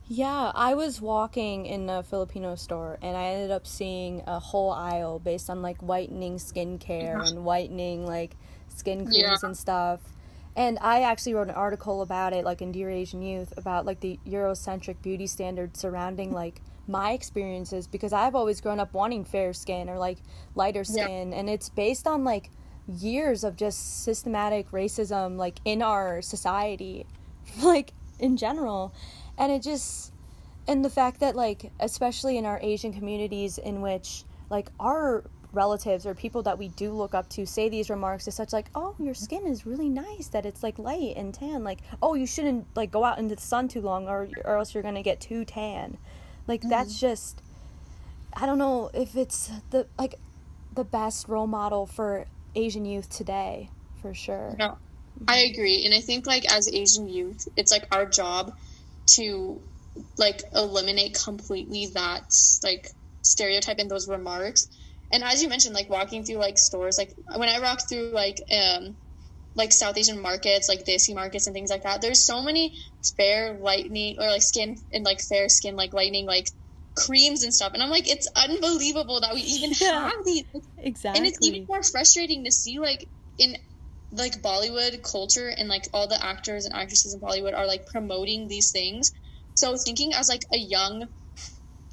Yeah 0.08 0.52
i 0.56 0.74
was 0.74 1.00
walking 1.00 1.66
in 1.66 1.90
a 1.90 2.02
filipino 2.02 2.56
store 2.56 2.98
and 3.02 3.16
i 3.16 3.26
ended 3.26 3.52
up 3.52 3.68
seeing 3.68 4.24
a 4.26 4.40
whole 4.40 4.72
aisle 4.72 5.20
based 5.20 5.50
on 5.50 5.62
like 5.62 5.78
whitening 5.82 6.38
skincare 6.38 7.28
and 7.28 7.46
whitening 7.46 8.06
like 8.06 8.36
skin 8.70 9.06
creams 9.06 9.18
yeah. 9.18 9.36
and 9.44 9.58
stuff. 9.58 10.00
And 10.56 10.80
i 10.82 11.02
actually 11.02 11.36
wrote 11.36 11.50
an 11.50 11.56
article 11.56 12.02
about 12.02 12.34
it 12.34 12.44
like 12.44 12.62
in 12.62 12.72
dear 12.72 12.90
asian 12.90 13.22
youth 13.22 13.54
about 13.56 13.86
like 13.86 14.00
the 14.00 14.20
eurocentric 14.28 15.02
beauty 15.04 15.28
standards 15.28 15.80
surrounding 15.80 16.32
like 16.32 16.62
my 16.90 17.12
experiences 17.12 17.88
because 17.88 18.12
I've 18.12 18.36
always 18.36 18.60
grown 18.60 18.80
up 18.80 18.94
wanting 18.94 19.24
fair 19.24 19.54
skin 19.54 19.90
or 19.90 19.98
like 19.98 20.18
lighter 20.56 20.84
skin 20.84 21.34
and 21.34 21.50
it's 21.50 21.70
based 21.70 22.08
on 22.08 22.24
like 22.24 22.50
years 22.88 23.44
of 23.44 23.56
just 23.56 24.04
systematic 24.04 24.72
racism 24.72 25.38
like 25.38 25.60
in 25.64 25.82
our 25.82 26.22
society 26.22 27.06
like 27.62 27.94
in 28.20 28.36
general. 28.36 28.94
And 29.38 29.52
it 29.52 29.62
just 29.62 30.12
and 30.68 30.84
the 30.84 30.90
fact 30.90 31.20
that 31.22 31.36
like 31.36 31.72
especially 31.80 32.38
in 32.38 32.46
our 32.46 32.60
Asian 32.62 32.92
communities 32.92 33.58
in 33.58 33.82
which 33.82 34.24
like 34.50 34.70
our 34.80 35.24
relatives 35.52 36.06
or 36.06 36.14
people 36.14 36.44
that 36.44 36.58
we 36.58 36.68
do 36.70 36.92
look 36.92 37.16
up 37.16 37.28
to 37.30 37.46
say 37.46 37.70
these 37.70 37.90
remarks 37.90 38.28
is 38.28 38.36
such 38.36 38.54
like 38.54 38.68
oh 38.76 38.96
your 39.00 39.16
skin 39.16 39.48
is 39.48 39.66
really 39.66 39.90
nice 39.90 40.28
that 40.28 40.46
it's 40.46 40.62
like 40.62 40.78
light 40.78 41.14
and 41.16 41.34
tan 41.34 41.64
like 41.64 41.80
oh 42.04 42.14
you 42.14 42.28
shouldn't 42.28 42.68
like 42.76 42.92
go 42.92 43.04
out 43.04 43.18
into 43.18 43.36
the 43.36 43.42
sun 43.42 43.68
too 43.68 43.82
long 43.82 44.08
or 44.08 44.30
or 44.46 44.58
else 44.58 44.76
you're 44.76 44.84
gonna 44.84 45.02
get 45.02 45.20
too 45.20 45.44
tan 45.44 45.98
like 46.50 46.62
mm-hmm. 46.62 46.70
that's 46.72 47.00
just 47.00 47.42
I 48.34 48.46
don't 48.46 48.58
know 48.58 48.90
if 48.94 49.16
it's 49.16 49.52
the 49.70 49.88
like 49.98 50.16
the 50.74 50.84
best 50.84 51.30
role 51.30 51.48
model 51.48 51.86
for 51.86 52.26
Asian 52.56 52.86
youth 52.86 53.10
today, 53.10 53.70
for 54.02 54.14
sure. 54.14 54.56
No. 54.58 54.78
I 55.28 55.40
agree. 55.40 55.86
And 55.86 55.94
I 55.94 56.00
think 56.00 56.26
like 56.26 56.52
as 56.52 56.68
Asian 56.68 57.08
youth, 57.10 57.48
it's 57.56 57.72
like 57.72 57.86
our 57.92 58.06
job 58.06 58.56
to 59.18 59.62
like 60.18 60.42
eliminate 60.54 61.20
completely 61.24 61.88
that 61.88 62.34
like 62.64 62.92
stereotype 63.22 63.80
in 63.80 63.88
those 63.88 64.08
remarks. 64.08 64.68
And 65.12 65.24
as 65.24 65.44
you 65.44 65.50
mentioned, 65.50 65.76
like 65.76 65.90
walking 65.90 66.24
through 66.24 66.38
like 66.38 66.58
stores, 66.58 66.98
like 66.98 67.14
when 67.36 67.50
I 67.50 67.60
walk 67.60 67.88
through 67.88 68.12
like 68.12 68.40
um 68.52 68.96
like 69.56 69.72
South 69.72 69.98
Asian 69.98 70.22
markets, 70.22 70.70
like 70.70 70.86
Desi 70.86 71.14
markets 71.14 71.48
and 71.48 71.54
things 71.54 71.70
like 71.70 71.84
that. 71.84 72.02
There's 72.02 72.24
so 72.24 72.42
many 72.42 72.76
fair 73.18 73.58
lightning 73.60 74.18
or 74.20 74.28
like 74.28 74.42
skin 74.42 74.78
and 74.94 75.04
like 75.04 75.22
fair 75.22 75.50
skin 75.50 75.76
like 75.76 75.94
lightning 75.94 76.26
like 76.26 76.48
creams 76.96 77.44
and 77.44 77.54
stuff. 77.54 77.74
And 77.74 77.82
I'm 77.82 77.90
like, 77.90 78.10
it's 78.10 78.28
unbelievable 78.36 79.22
that 79.22 79.34
we 79.34 79.42
even 79.42 79.72
yeah, 79.80 80.10
have 80.10 80.26
these. 80.26 80.46
Exactly. 80.78 81.20
And 81.20 81.28
it's 81.28 81.46
even 81.46 81.66
more 81.68 81.84
frustrating 81.84 82.46
to 82.46 82.52
see 82.52 82.80
like 82.80 83.08
in 83.38 83.58
like 84.12 84.42
Bollywood 84.42 85.02
culture 85.04 85.50
and 85.50 85.70
like 85.70 85.88
all 85.94 86.08
the 86.08 86.24
actors 86.24 86.66
and 86.66 86.74
actresses 86.74 87.14
in 87.14 87.20
Bollywood 87.20 87.56
are 87.56 87.68
like 87.68 87.86
promoting 87.88 88.48
these 88.48 88.72
things. 88.72 89.12
So 89.56 89.76
thinking 89.78 90.14
as 90.14 90.30
like 90.30 90.46
a 90.54 90.58
young 90.58 91.08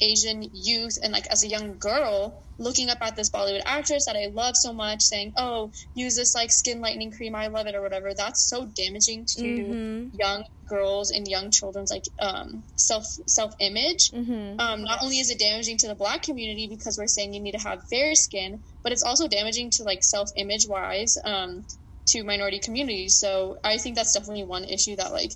Asian 0.00 0.48
youth 0.52 0.98
and 1.02 1.12
like 1.12 1.26
as 1.28 1.42
a 1.42 1.48
young 1.48 1.78
girl 1.78 2.42
looking 2.59 2.88
up 2.88 2.98
at 3.02 3.16
this 3.16 3.30
Bollywood 3.30 3.62
actress 3.64 4.06
that 4.06 4.16
I 4.16 4.26
love 4.26 4.56
so 4.56 4.72
much, 4.72 5.02
saying, 5.02 5.35
"Oh, 5.37 5.70
use 5.94 6.16
this 6.16 6.35
like 6.35 6.50
skin 6.50 6.80
lightening 6.80 7.12
cream, 7.12 7.35
I 7.35 7.48
love 7.48 7.66
it" 7.66 7.74
or 7.74 7.82
whatever. 7.82 8.14
That's 8.14 8.40
so 8.42 8.64
damaging 8.64 9.26
to 9.26 9.42
mm-hmm. 9.42 10.16
young 10.16 10.44
girls 10.66 11.11
and 11.11 11.28
young 11.28 11.50
children's 11.50 11.90
like 11.90 12.04
um, 12.18 12.62
self 12.76 13.04
self 13.26 13.54
image. 13.59 14.11
Mm-hmm. 14.11 14.61
Um, 14.61 14.85
not 14.85 15.02
only 15.02 15.18
is 15.18 15.30
it 15.30 15.38
damaging 15.38 15.78
to 15.78 15.88
the 15.88 15.94
Black 15.94 16.22
community 16.22 16.66
because 16.66 16.98
we're 16.98 17.06
saying 17.06 17.35
you 17.35 17.40
need 17.40 17.52
to 17.52 17.59
have 17.59 17.85
fair 17.88 18.14
skin, 18.14 18.62
but 18.82 18.92
it's 18.92 19.02
also 19.02 19.28
damaging 19.28 19.70
to 19.70 19.82
like 19.82 20.02
self 20.02 20.30
image 20.37 20.66
wise 20.66 21.18
um, 21.24 21.64
to 22.06 22.22
minority 22.24 22.59
communities. 22.59 23.18
So 23.18 23.59
I 23.62 23.78
think 23.78 23.96
that's 23.96 24.12
definitely 24.12 24.44
one 24.44 24.64
issue 24.64 24.96
that 24.96 25.12
like 25.12 25.32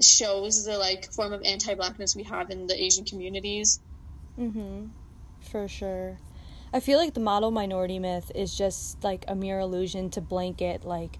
shows 0.00 0.64
the 0.64 0.78
like 0.78 1.12
form 1.12 1.32
of 1.32 1.42
anti-blackness 1.44 2.16
we 2.16 2.24
have 2.24 2.50
in 2.50 2.66
the 2.66 2.82
Asian 2.82 3.04
communities. 3.04 3.80
Mm-hmm. 4.38 4.86
For 5.40 5.68
sure. 5.68 6.18
I 6.72 6.80
feel 6.80 6.98
like 6.98 7.14
the 7.14 7.20
model 7.20 7.50
minority 7.50 7.98
myth 7.98 8.30
is 8.34 8.56
just 8.56 9.02
like 9.02 9.24
a 9.26 9.34
mere 9.34 9.58
illusion 9.58 10.10
to 10.10 10.20
blanket 10.20 10.84
like 10.84 11.18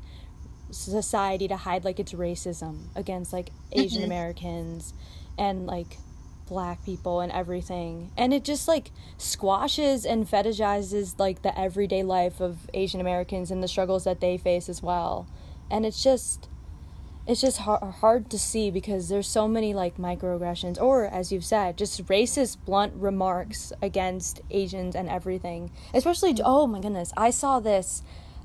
society 0.70 1.48
to 1.48 1.56
hide 1.56 1.84
like 1.84 1.98
its 1.98 2.12
racism 2.12 2.84
against 2.94 3.32
like 3.32 3.50
Asian 3.72 4.02
mm-hmm. 4.02 4.12
Americans 4.12 4.94
and 5.36 5.66
like 5.66 5.96
black 6.50 6.84
people 6.84 7.20
and 7.20 7.32
everything. 7.32 8.10
And 8.16 8.34
it 8.34 8.44
just 8.44 8.68
like 8.68 8.90
squashes 9.16 10.04
and 10.04 10.28
fetishizes 10.28 11.18
like 11.18 11.42
the 11.42 11.58
everyday 11.58 12.02
life 12.02 12.40
of 12.40 12.68
Asian 12.74 13.00
Americans 13.00 13.50
and 13.50 13.62
the 13.62 13.68
struggles 13.68 14.04
that 14.04 14.20
they 14.20 14.36
face 14.36 14.68
as 14.68 14.82
well. 14.82 15.26
And 15.70 15.86
it's 15.86 16.02
just 16.02 16.49
it's 17.30 17.40
just 17.40 17.58
hard, 17.58 17.80
hard 18.00 18.28
to 18.28 18.36
see 18.36 18.72
because 18.72 19.08
there's 19.08 19.28
so 19.28 19.46
many 19.46 19.72
like 19.72 19.96
microaggressions 19.98 20.80
or 20.80 21.06
as 21.06 21.30
you've 21.30 21.44
said 21.44 21.78
just 21.78 22.04
racist 22.06 22.56
blunt 22.64 22.92
remarks 22.96 23.72
against 23.80 24.40
asians 24.50 24.96
and 24.96 25.08
everything. 25.08 25.70
Especially 25.94 26.36
oh 26.44 26.66
my 26.66 26.80
goodness 26.80 27.12
i 27.16 27.30
saw 27.30 27.60
this 27.60 28.02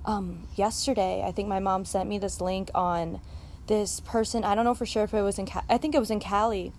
um, 0.08 0.48
yesterday. 0.56 1.24
I 1.26 1.32
think 1.32 1.48
my 1.48 1.60
mom 1.60 1.84
sent 1.84 2.08
me 2.08 2.20
this 2.20 2.40
link 2.40 2.70
on 2.76 3.22
this 3.66 4.02
person 4.02 4.44
i 4.44 4.54
don't 4.54 4.66
know 4.66 4.76
for 4.76 4.86
sure 4.86 5.04
if 5.04 5.16
it 5.16 5.24
was 5.24 5.40
in 5.40 5.48
i 5.68 5.80
think 5.80 5.96
it 5.96 6.00
was 6.00 6.12
in 6.12 6.20
cali. 6.20 6.72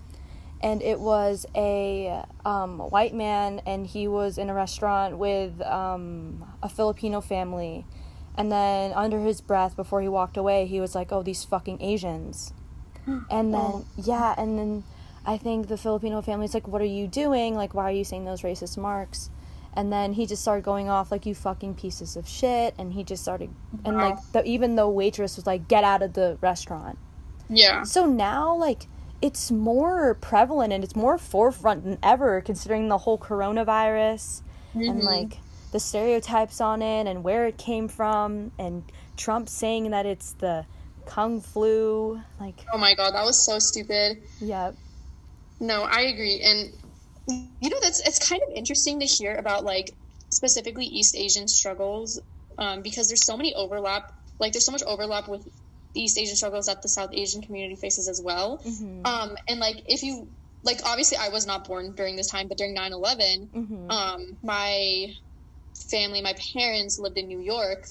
And 0.62 0.80
it 0.80 0.98
was 0.98 1.44
a 1.54 2.24
um, 2.44 2.78
white 2.78 3.14
man 3.14 3.60
and 3.66 3.86
he 3.86 4.08
was 4.08 4.38
in 4.38 4.48
a 4.48 4.54
restaurant 4.54 5.18
with 5.18 5.60
um, 5.62 6.44
a 6.62 6.68
filipino 6.68 7.20
family 7.20 7.84
and 8.36 8.50
then 8.52 8.92
under 8.92 9.20
his 9.20 9.40
breath 9.40 9.76
before 9.76 10.00
he 10.02 10.08
walked 10.08 10.36
away, 10.36 10.66
he 10.66 10.80
was 10.80 10.94
like, 10.94 11.12
"Oh, 11.12 11.22
these 11.22 11.44
fucking 11.44 11.80
Asians." 11.82 12.52
And 13.30 13.52
then 13.54 13.84
yeah, 13.96 14.34
and 14.36 14.58
then 14.58 14.84
I 15.24 15.36
think 15.38 15.68
the 15.68 15.76
Filipino 15.76 16.22
family's 16.22 16.54
like, 16.54 16.68
"What 16.68 16.80
are 16.82 16.84
you 17.00 17.06
doing? 17.06 17.54
Like, 17.54 17.74
why 17.74 17.84
are 17.84 17.92
you 17.92 18.04
saying 18.04 18.24
those 18.24 18.42
racist 18.42 18.76
marks?" 18.76 19.30
And 19.74 19.92
then 19.92 20.14
he 20.14 20.24
just 20.26 20.40
started 20.42 20.64
going 20.64 20.88
off 20.88 21.10
like, 21.12 21.26
"You 21.26 21.34
fucking 21.34 21.74
pieces 21.74 22.16
of 22.16 22.26
shit!" 22.28 22.74
And 22.78 22.92
he 22.94 23.04
just 23.04 23.22
started, 23.22 23.50
and 23.84 23.96
Wow. 23.96 24.02
like, 24.10 24.18
the, 24.32 24.44
even 24.44 24.74
the 24.76 24.88
waitress 24.88 25.36
was 25.36 25.46
like, 25.46 25.68
"Get 25.68 25.84
out 25.84 26.02
of 26.02 26.14
the 26.14 26.38
restaurant." 26.40 26.98
Yeah. 27.48 27.82
So 27.84 28.06
now, 28.06 28.54
like, 28.56 28.86
it's 29.22 29.50
more 29.50 30.14
prevalent 30.14 30.72
and 30.72 30.82
it's 30.84 30.96
more 30.96 31.18
forefront 31.18 31.84
than 31.84 31.98
ever, 32.02 32.40
considering 32.40 32.88
the 32.88 32.98
whole 32.98 33.18
coronavirus 33.18 34.42
and 34.74 35.00
Mhm. 35.02 35.04
like 35.04 35.38
the 35.76 35.80
stereotypes 35.80 36.58
on 36.62 36.80
it 36.80 37.06
and 37.06 37.22
where 37.22 37.46
it 37.46 37.58
came 37.58 37.86
from, 37.86 38.50
and 38.58 38.82
Trump 39.18 39.46
saying 39.46 39.90
that 39.90 40.06
it's 40.06 40.32
the 40.32 40.64
kung 41.04 41.38
flu. 41.42 42.18
Like, 42.40 42.64
Oh 42.72 42.78
my 42.78 42.94
god, 42.94 43.12
that 43.12 43.24
was 43.26 43.44
so 43.44 43.58
stupid. 43.58 44.22
yeah, 44.40 44.72
No, 45.60 45.82
I 45.82 46.00
agree. 46.12 46.40
And 46.40 46.72
you 47.60 47.68
know 47.68 47.76
that's 47.82 48.00
it's 48.08 48.26
kind 48.26 48.40
of 48.40 48.48
interesting 48.54 49.00
to 49.00 49.06
hear 49.06 49.34
about 49.34 49.64
like 49.64 49.92
specifically 50.30 50.86
East 50.86 51.14
Asian 51.14 51.46
struggles 51.46 52.20
um, 52.56 52.80
because 52.80 53.08
there's 53.08 53.26
so 53.26 53.36
many 53.36 53.52
overlap 53.54 54.12
like 54.38 54.52
there's 54.52 54.64
so 54.64 54.72
much 54.72 54.82
overlap 54.84 55.28
with 55.28 55.44
the 55.92 56.00
East 56.04 56.16
Asian 56.18 56.36
struggles 56.36 56.66
that 56.66 56.80
the 56.80 56.88
South 56.88 57.10
Asian 57.12 57.42
community 57.42 57.74
faces 57.76 58.08
as 58.08 58.18
well. 58.22 58.62
Mhm. 58.64 59.04
Um, 59.06 59.36
and 59.48 59.60
like 59.60 59.82
if 59.88 60.02
you 60.02 60.26
like 60.62 60.80
obviously 60.86 61.18
I 61.18 61.28
was 61.28 61.46
not 61.46 61.66
born 61.68 61.92
during 61.94 62.16
this 62.16 62.28
time, 62.28 62.48
but 62.48 62.56
during 62.56 62.74
9/11, 62.74 63.48
Mhm. 63.54 63.90
um, 63.90 64.36
my 64.42 65.14
family, 65.90 66.20
my 66.22 66.34
parents 66.54 66.98
lived 66.98 67.18
in 67.18 67.26
New 67.28 67.40
York 67.40 67.86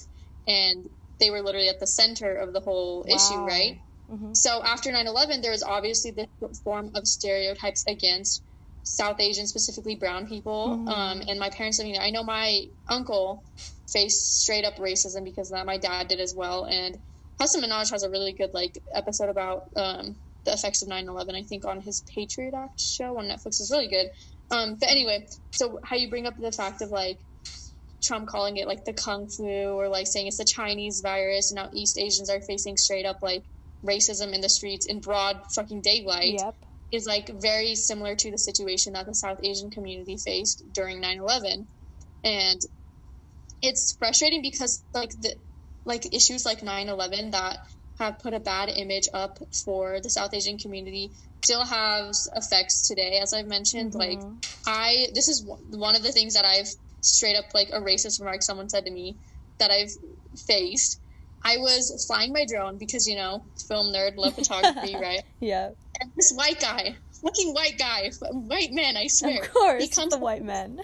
and 0.46 0.88
they 1.18 1.30
were 1.30 1.40
literally 1.42 1.68
at 1.68 1.80
the 1.80 1.86
center 1.86 2.34
of 2.36 2.52
the 2.52 2.60
whole 2.60 3.04
issue, 3.08 3.34
Wow. 3.34 3.46
right? 3.46 3.80
Mhm. 4.10 4.36
So 4.36 4.62
after 4.62 4.92
9/11, 4.92 5.40
there 5.42 5.50
was 5.50 5.62
obviously 5.62 6.10
this 6.12 6.28
form 6.62 6.92
of 6.94 7.06
stereotypes 7.08 7.84
against 7.88 8.42
South 8.82 9.18
Asian, 9.18 9.46
specifically 9.48 9.96
brown 9.96 10.28
people. 10.28 10.68
Mhm. 10.68 10.88
Um, 10.88 11.20
and 11.28 11.40
my 11.40 11.50
parents 11.50 11.78
living 11.78 11.94
there, 11.94 12.02
I 12.02 12.10
know 12.10 12.22
my 12.22 12.66
uncle 12.86 13.44
faced 13.88 14.40
straight 14.42 14.64
up 14.64 14.76
racism 14.76 15.24
because 15.24 15.50
that. 15.50 15.66
My 15.66 15.78
dad 15.78 16.08
did 16.08 16.20
as 16.20 16.34
well. 16.34 16.64
And 16.66 17.02
Hasan 17.40 17.62
Minhaj 17.62 17.90
has 17.90 18.02
a 18.04 18.10
really 18.10 18.32
good 18.32 18.50
like 18.54 18.80
episode 18.94 19.28
about 19.28 19.64
um, 19.76 20.20
the 20.44 20.52
effects 20.52 20.82
of 20.82 20.88
9/11. 20.88 21.34
I 21.34 21.42
think 21.42 21.64
on 21.64 21.80
his 21.80 22.02
Patriot 22.14 22.54
Act 22.54 22.80
show 22.80 23.18
on 23.18 23.26
Netflix 23.26 23.60
is 23.60 23.70
really 23.72 23.88
good. 23.88 24.08
Um, 24.50 24.76
but 24.76 24.88
anyway, 24.88 25.26
so 25.50 25.80
how 25.82 25.96
you 25.96 26.08
bring 26.08 26.26
up 26.26 26.36
the 26.38 26.52
fact 26.52 26.80
of 26.82 26.90
like 26.90 27.18
Trump 28.06 28.28
calling 28.28 28.56
it 28.56 28.66
like 28.68 28.84
the 28.84 28.92
kung 28.92 29.28
flu 29.28 29.74
or 29.78 29.88
like 29.88 30.06
saying 30.06 30.26
it's 30.28 30.38
the 30.38 30.44
Chinese 30.44 31.00
virus, 31.02 31.50
and 31.50 31.56
now 31.56 31.70
East 31.74 31.98
Asians 31.98 32.30
are 32.30 32.40
facing 32.40 32.76
straight 32.76 33.06
up 33.06 33.18
like 33.22 33.44
racism 33.84 34.32
in 34.34 34.40
the 34.40 34.48
streets 34.48 34.86
in 34.86 35.00
broad 35.00 35.36
fucking 35.54 35.82
daylight 35.82 36.34
Yep. 36.38 36.54
is 36.92 37.06
like 37.06 37.28
very 37.40 37.74
similar 37.74 38.14
to 38.16 38.30
the 38.30 38.38
situation 38.38 38.92
that 38.94 39.06
the 39.06 39.14
South 39.14 39.38
Asian 39.42 39.70
community 39.70 40.16
faced 40.16 40.62
during 40.72 41.00
9/11 41.00 41.66
and 42.24 42.60
it's 43.62 43.96
frustrating 43.98 44.42
because 44.42 44.82
like 44.94 45.10
the 45.20 45.34
like 45.84 46.12
issues 46.14 46.44
like 46.44 46.60
9/11 46.62 47.32
that 47.32 47.58
have 47.98 48.18
put 48.18 48.34
a 48.34 48.40
bad 48.40 48.68
image 48.68 49.08
up 49.14 49.38
for 49.64 50.00
the 50.02 50.10
South 50.10 50.34
Asian 50.34 50.58
community 50.58 51.12
still 51.44 51.64
has 51.64 52.28
effects 52.34 52.86
today 52.88 53.18
as 53.22 53.32
I've 53.32 53.46
mentioned 53.46 53.94
like 53.94 54.18
Mhm. 54.18 54.40
I 54.66 55.08
this 55.14 55.28
is 55.28 55.44
one 55.44 55.94
of 55.96 56.02
the 56.02 56.12
things 56.12 56.34
that 56.34 56.44
I've 56.44 56.68
straight 57.00 57.36
up 57.36 57.46
like 57.54 57.68
a 57.72 57.80
racist 57.80 58.20
remark 58.20 58.42
someone 58.42 58.68
said 58.68 58.84
to 58.86 58.90
me 58.90 59.16
that 59.58 59.70
I've 59.70 59.90
faced. 60.46 61.00
I 61.44 61.58
was 61.58 62.04
flying 62.06 62.32
my 62.32 62.44
drone 62.44 62.78
because 62.78 63.06
you 63.06 63.16
know 63.16 63.44
film 63.68 63.92
nerd 63.92 64.16
love 64.16 64.34
photography, 64.40 64.94
right? 64.96 65.22
Yeah. 65.40 65.70
And 66.00 66.10
this 66.16 66.32
white 66.34 66.60
guy, 66.60 66.96
fucking 67.22 67.52
white 67.54 67.78
guy, 67.78 68.10
white 68.30 68.72
man, 68.72 68.96
I 68.96 69.06
swear, 69.06 69.42
Of 69.42 69.52
course, 69.52 69.82
he 69.82 69.88
comes 69.88 70.12
the 70.12 70.18
white 70.18 70.44
man. 70.44 70.78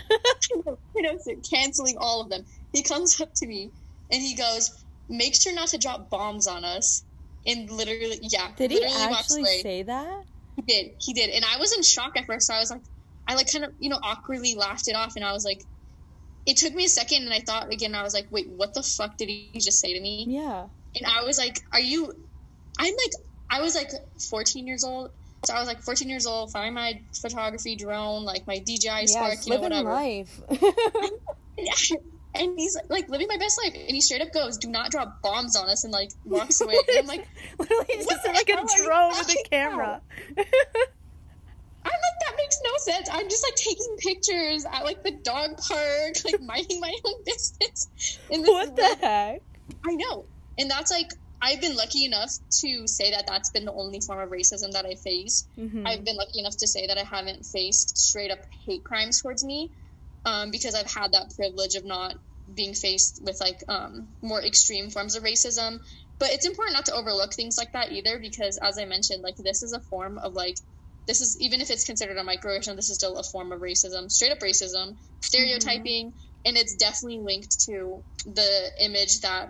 you 0.55 0.77
know, 1.03 1.18
canceling 1.51 1.96
all 1.98 2.22
of 2.22 2.31
them. 2.31 2.44
He 2.72 2.83
comes 2.83 3.20
up 3.20 3.35
to 3.37 3.46
me 3.46 3.70
and 4.11 4.22
he 4.22 4.35
goes, 4.35 4.85
"Make 5.09 5.35
sure 5.35 5.55
not 5.55 5.68
to 5.68 5.79
drop 5.79 6.09
bombs 6.11 6.46
on 6.46 6.64
us." 6.64 7.03
And 7.44 7.68
literally, 7.70 8.20
yeah, 8.22 8.53
Did 8.57 8.70
he 8.70 8.79
literally 8.79 9.07
walks 9.09 9.20
actually 9.33 9.44
say 9.44 9.83
that? 9.83 10.22
He 10.57 10.62
did. 10.62 10.92
He 11.01 11.12
did. 11.12 11.31
And 11.31 11.44
I 11.44 11.59
was 11.59 11.72
in 11.77 11.83
shock 11.83 12.16
at 12.16 12.25
first. 12.27 12.46
So 12.46 12.55
I 12.55 12.61
was 12.61 12.70
like, 12.70 12.83
I 13.27 13.35
like 13.35 13.51
kind 13.51 13.64
of, 13.64 13.72
you 13.81 13.88
know, 13.90 13.98
awkwardly 14.03 14.55
laughed 14.55 14.87
it 14.87 14.94
off. 14.94 15.16
And 15.16 15.25
I 15.25 15.33
was 15.33 15.44
like, 15.44 15.62
it 16.46 16.57
took 16.57 16.74
me 16.74 16.85
a 16.85 16.88
second. 16.88 17.24
And 17.24 17.33
I 17.33 17.40
thought 17.40 17.72
again, 17.72 17.94
I 17.94 18.02
was 18.02 18.14
like, 18.14 18.26
wait, 18.31 18.48
what 18.48 18.74
the 18.74 18.83
fuck 18.83 19.16
did 19.16 19.28
he 19.28 19.50
just 19.55 19.81
say 19.81 19.94
to 19.94 20.00
me? 20.00 20.26
Yeah. 20.28 20.66
And 20.96 21.07
I 21.07 21.24
was 21.24 21.38
like, 21.38 21.59
are 21.72 21.81
you, 21.81 22.12
I'm 22.78 22.94
like, 22.94 23.12
I 23.50 23.61
was 23.61 23.74
like 23.74 23.90
14 24.31 24.66
years 24.66 24.85
old. 24.85 25.11
So 25.44 25.55
I 25.55 25.59
was 25.59 25.66
like 25.66 25.83
14 25.83 26.09
years 26.09 26.26
old, 26.26 26.52
flying 26.52 26.74
my 26.74 27.00
photography 27.20 27.74
drone, 27.74 28.24
like 28.24 28.46
my 28.46 28.59
DJI 28.59 29.07
Spark, 29.09 29.35
Yes, 29.35 29.46
you 29.46 29.55
know, 29.55 29.61
living 29.61 29.85
whatever. 29.85 29.90
life. 29.90 30.40
And 32.35 32.59
he's 32.59 32.78
like 32.88 33.11
living 33.11 33.28
my 33.28 33.37
best 33.37 33.61
life. 33.62 33.74
And 33.74 33.90
he 33.90 34.00
straight 34.00 34.22
up 34.22 34.33
goes, 34.33 34.57
do 34.57 34.68
not 34.68 34.90
drop 34.90 35.20
bombs 35.20 35.55
on 35.55 35.68
us. 35.68 35.85
And 35.85 35.92
like 35.92 36.12
walks 36.24 36.62
away. 36.62 36.76
And 36.88 37.00
I'm 37.00 37.07
like, 37.07 37.28
Literally 37.59 37.85
What 37.88 38.09
just 38.09 38.22
the 38.22 38.33
like 38.33 38.48
a 38.48 38.52
hell 38.52 38.64
are 38.66 38.78
you 38.78 38.85
drone 38.87 39.09
with 39.11 39.31
a 39.31 39.48
camera. 39.50 40.00
I'm 42.65 42.73
like, 42.73 42.85
that 42.85 42.85
makes 42.85 42.87
no 42.87 42.93
sense. 42.95 43.09
I'm 43.12 43.29
just 43.29 43.45
like 43.45 43.55
taking 43.57 43.97
pictures 43.99 44.65
at 44.65 44.85
like 44.85 45.03
the 45.03 45.12
dog 45.23 45.51
park, 45.59 46.15
like 46.25 46.41
minding 46.47 46.81
my 46.81 46.93
own 47.05 47.15
business. 47.25 47.88
What 48.29 48.77
the 48.77 48.97
heck? 49.01 49.43
I 49.85 49.95
know. 49.95 50.27
And 50.59 50.71
that's 50.71 50.91
like, 50.91 51.09
I've 51.41 51.61
been 51.61 51.77
lucky 51.77 52.05
enough 52.05 52.31
to 52.61 52.87
say 52.87 53.11
that 53.11 53.27
that's 53.27 53.51
been 53.51 53.65
the 53.65 53.73
only 53.73 54.01
form 54.01 54.21
of 54.21 54.29
racism 54.31 54.73
that 54.73 54.87
I 54.87 54.95
face. 54.95 55.47
Mhm. 55.59 55.87
I've 55.87 56.05
been 56.05 56.17
lucky 56.17 56.38
enough 56.38 56.57
to 56.59 56.69
say 56.69 56.87
that 56.87 56.99
I 56.99 57.03
haven't 57.05 57.45
faced 57.45 57.99
straight 57.99 58.31
up 58.31 58.38
hate 58.65 58.85
crimes 58.85 59.21
towards 59.21 59.45
me 59.45 59.71
um, 60.25 60.51
because 60.51 60.75
I've 60.75 60.91
had 60.91 61.12
that 61.12 61.35
privilege 61.35 61.75
of 61.75 61.85
not 61.85 62.15
being 62.53 62.75
faced 62.75 63.21
with 63.25 63.41
like 63.41 63.62
um, 63.69 64.09
more 64.21 64.43
extreme 64.43 64.91
forms 64.91 65.17
of 65.17 65.25
racism. 65.25 65.81
But 66.19 66.31
it's 66.31 66.47
important 66.47 66.75
not 66.75 66.87
to 66.87 66.95
overlook 66.95 67.35
things 67.35 67.59
like 67.59 67.73
that 67.73 67.91
either 67.91 68.21
because, 68.21 68.59
as 68.59 68.79
I 68.79 68.85
mentioned, 68.85 69.23
like 69.23 69.37
this 69.37 69.65
is 69.65 69.73
a 69.73 69.81
form 69.81 70.19
of 70.19 70.35
like, 70.35 70.57
this 71.07 71.21
is 71.21 71.37
even 71.41 71.61
if 71.61 71.71
it's 71.71 71.85
considered 71.85 72.17
a 72.17 72.25
microaggression, 72.25 72.77
this 72.77 72.91
is 72.91 72.97
still 72.97 73.17
a 73.17 73.25
form 73.25 73.53
of 73.53 73.61
racism, 73.61 74.11
straight 74.11 74.33
up 74.33 74.41
racism, 74.41 74.97
stereotyping, 75.23 76.12
and 76.45 76.57
it's 76.57 76.77
definitely 76.77 77.21
linked 77.21 77.61
to 77.67 78.03
the 78.27 78.71
image 78.81 79.21
that 79.21 79.49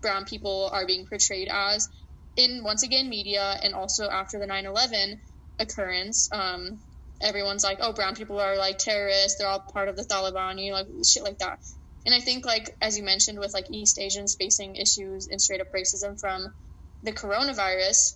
brown 0.00 0.24
people 0.24 0.70
are 0.72 0.86
being 0.86 1.06
portrayed 1.08 1.48
as 1.50 1.88
in 2.36 2.62
once 2.64 2.82
again 2.82 3.08
media 3.08 3.56
and 3.62 3.74
also 3.74 4.08
after 4.08 4.38
the 4.38 4.46
9-11 4.46 5.14
occurrence 5.58 6.28
um, 6.32 6.80
everyone's 7.20 7.64
like 7.64 7.78
oh 7.80 7.92
brown 7.92 8.14
people 8.14 8.40
are 8.40 8.56
like 8.56 8.78
terrorists. 8.78 9.38
They're 9.38 9.48
all 9.48 9.64
part 9.72 9.88
of 9.88 9.96
the 9.96 10.04
taliban 10.04 10.62
you 10.62 10.70
know 10.70 10.78
like 10.78 10.86
shit 11.06 11.22
like 11.22 11.38
that. 11.38 11.58
And 12.04 12.14
i 12.14 12.20
think 12.20 12.44
like 12.44 12.74
as 12.80 12.96
you 12.96 13.04
mentioned 13.04 13.38
with 13.38 13.54
like 13.54 13.66
east 13.70 13.98
asians 13.98 14.36
facing 14.38 14.76
issues 14.76 15.28
and 15.30 15.40
straight 15.40 15.60
up 15.60 15.68
racism 15.74 16.18
from 16.18 16.46
the 17.02 17.12
coronavirus 17.12 18.12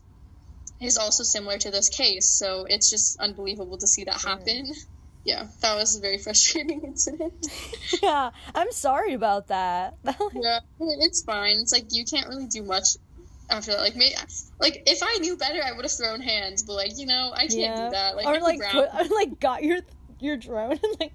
is 0.81 0.99
also 0.99 1.23
similar 1.23 1.59
to 1.59 1.71
this 1.71 1.89
case 1.89 2.29
so 2.29 2.67
it's 2.69 2.91
just 2.91 3.19
unbelievable 3.21 3.79
to 3.79 3.87
see 3.87 4.05
that 4.05 4.21
happen. 4.21 4.73
Yeah 5.25 5.47
that 5.61 5.77
was 5.77 5.97
a 5.97 6.01
very 6.01 6.19
frustrating 6.25 6.83
incident. 6.83 7.47
Yeah, 8.03 8.31
I'm 8.55 8.73
sorry 8.73 9.15
about 9.15 9.49
that. 9.49 9.95
yeah 10.35 10.61
it's 10.81 11.23
fine. 11.23 11.59
It's 11.59 11.73
like 11.73 11.87
you 11.91 12.05
can't 12.05 12.29
really 12.29 12.47
do 12.47 12.63
much 12.63 12.97
after 13.51 13.73
that. 13.73 13.81
Like 13.81 13.97
may 13.97 14.15
like 14.59 14.83
if 14.87 15.01
i 15.03 15.19
knew 15.19 15.37
better 15.37 15.63
i 15.63 15.73
would 15.73 15.85
have 15.85 15.93
thrown 15.93 16.21
hands 16.21 16.63
but 16.65 16.75
like 16.75 16.99
you 16.99 17.07
know 17.07 17.33
i 17.35 17.47
can't 17.47 17.77
do 17.77 17.91
that. 17.91 18.17
Like 18.17 18.27
or 18.27 18.41
like 18.41 18.61
put, 18.71 18.89
or 18.95 19.05
like 19.15 19.41
got 19.41 19.63
your 19.63 19.79
your 20.21 20.37
drone 20.37 20.73
and 20.73 20.97
like 21.01 21.13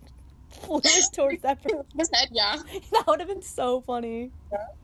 flew 0.50 0.82
towards 1.14 1.42
that 1.42 1.62
person. 1.64 1.86
Head, 2.14 2.30
yeah. 2.32 2.58
That 2.92 3.08
would 3.08 3.20
have 3.20 3.30
been 3.30 3.42
so 3.42 3.82
funny. 3.82 4.32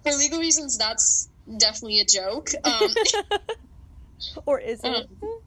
for 0.04 0.12
legal 0.14 0.40
reasons 0.40 0.78
that's 0.78 1.30
definitely 1.58 2.02
a 2.02 2.06
joke. 2.06 2.50
Um 2.64 2.90
or 4.46 4.60
is 4.60 4.82
it? 4.84 5.08
Um, 5.22 5.40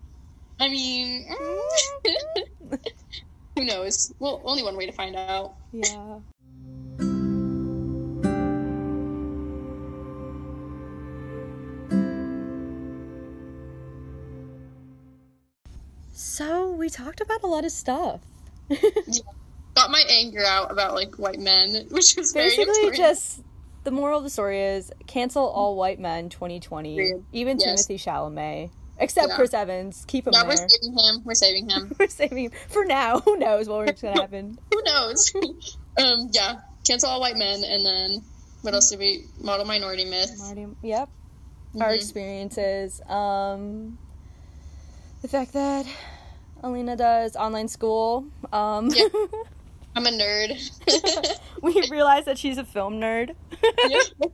i 0.61 0.69
mean 0.69 1.27
mm. 1.27 2.79
who 3.57 3.65
knows 3.65 4.13
well 4.19 4.43
only 4.45 4.63
one 4.63 4.77
way 4.77 4.87
to 4.87 4.93
find 4.93 5.17
out 5.17 5.55
yeah. 5.73 6.19
So 16.13 16.71
we 16.71 16.89
talked 16.89 17.21
about 17.21 17.43
a 17.43 17.47
lot 17.47 17.65
of 17.67 17.71
stuff. 17.71 18.21
got 19.75 19.91
my 19.91 20.03
anger 20.09 20.45
out 20.45 20.71
about 20.71 20.95
like 20.95 21.17
white 21.17 21.39
men 21.39 21.87
which 21.91 22.17
was 22.17 22.33
very 22.33 22.57
Basically, 22.57 22.97
just 22.97 23.43
the 23.85 23.91
moral 23.91 24.19
of 24.19 24.25
the 24.25 24.31
story 24.31 24.61
is 24.63 24.93
cancel 25.07 25.45
all 25.47 25.77
white 25.77 25.99
men 25.99 26.29
2020. 26.29 26.93
Agreed. 26.99 27.25
Even 27.33 27.59
Yes. 27.59 27.87
Timothée 27.87 27.95
Chalamet, 28.03 28.71
except 28.99 29.29
Yeah. 29.29 29.37
Chris 29.37 29.55
Evans. 29.55 30.05
Keep 30.07 30.27
him 30.27 30.33
yeah 30.35 30.45
we're 30.45 30.57
saving 30.57 30.99
him 30.99 31.23
we're 31.25 31.35
saving 31.35 31.69
him 31.71 31.93
We're 31.99 32.09
saving 32.09 32.45
him 32.45 32.53
for 32.69 32.85
now. 32.85 33.21
Who 33.21 33.37
knows 33.37 33.69
what's 33.69 34.03
gonna 34.03 34.21
happen? 34.21 34.59
who 34.73 34.83
knows 34.85 35.33
um 36.01 36.29
yeah 36.33 36.57
cancel 36.87 37.09
all 37.11 37.21
white 37.21 37.37
men 37.37 37.63
and 37.65 37.85
then 37.85 38.23
what 38.63 38.75
else 38.75 38.91
did 38.91 38.99
we 38.99 39.25
model 39.41 39.65
minority 39.65 40.05
myth 40.05 40.31
Marty, 40.39 40.67
yep. 40.83 41.09
Our 41.81 41.93
Mhm. 41.93 41.95
experiences. 41.95 43.01
Um, 43.09 43.97
the 45.23 45.29
fact 45.29 45.53
that 45.53 45.87
Alina 46.63 46.97
does 46.97 47.37
online 47.37 47.69
school. 47.69 48.25
Um, 48.53 48.91
Yeah. 48.91 49.07
I'm 49.97 50.07
a 50.07 50.11
nerd. 50.11 51.39
we 51.63 51.83
realize 51.91 52.25
that 52.27 52.39
she's 52.39 52.59
a 52.59 52.65
film 52.65 53.01
nerd. 53.01 53.35
yeah. 53.89 53.99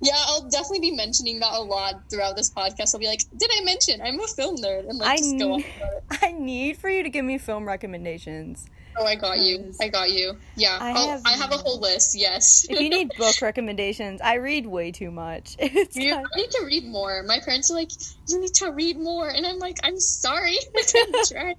yeah, 0.00 0.14
I'll 0.26 0.48
definitely 0.48 0.80
be 0.80 0.90
mentioning 0.92 1.40
that 1.40 1.52
a 1.52 1.60
lot 1.62 2.08
throughout 2.10 2.36
this 2.36 2.50
podcast. 2.50 2.94
I'll 2.94 3.00
be 3.00 3.06
like, 3.06 3.22
"Did 3.36 3.50
I 3.56 3.62
mention 3.62 4.00
I'm 4.02 4.18
a 4.20 4.26
film 4.26 4.56
nerd?" 4.56 4.88
And 4.88 4.98
like 4.98 5.08
I 5.10 5.16
just 5.18 5.38
go 5.38 5.54
on 5.54 5.62
kn- 5.62 5.72
about 5.76 5.92
it. 5.92 6.18
I 6.22 6.32
need 6.32 6.78
for 6.78 6.88
you 6.88 7.02
to 7.02 7.10
give 7.10 7.24
me 7.24 7.38
film 7.38 7.66
recommendations. 7.66 8.66
Oh, 8.96 9.06
I 9.06 9.14
got 9.14 9.38
you. 9.38 9.72
I 9.80 9.88
got 9.88 10.10
you. 10.12 10.36
Yeah, 10.56 10.76
I 10.80 10.90
I 10.92 10.98
have 11.06 11.22
I 11.26 11.30
have 11.32 11.52
a 11.52 11.56
whole 11.58 11.80
list. 11.80 12.14
Yes. 12.18 12.66
If 12.68 12.78
you 12.80 12.90
need 12.90 13.10
book 13.16 13.40
recommendations, 13.40 14.20
I 14.20 14.34
read 14.34 14.66
way 14.66 14.92
too 14.92 15.10
much. 15.10 15.56
It's 15.58 15.96
You 15.96 16.14
kind- 16.14 16.26
need 16.36 16.50
to 16.52 16.64
read 16.66 16.84
more. 16.86 17.22
My 17.22 17.38
parents 17.40 17.70
are 17.70 17.74
like, 17.74 17.90
"You 18.28 18.40
need 18.40 18.54
to 18.54 18.70
read 18.72 18.98
more," 18.98 19.28
and 19.28 19.46
I'm 19.46 19.58
like, 19.58 19.78
"I'm 19.84 19.98
sorry, 20.00 20.56
I 20.76 20.82
can 20.86 21.12
try." 21.26 21.54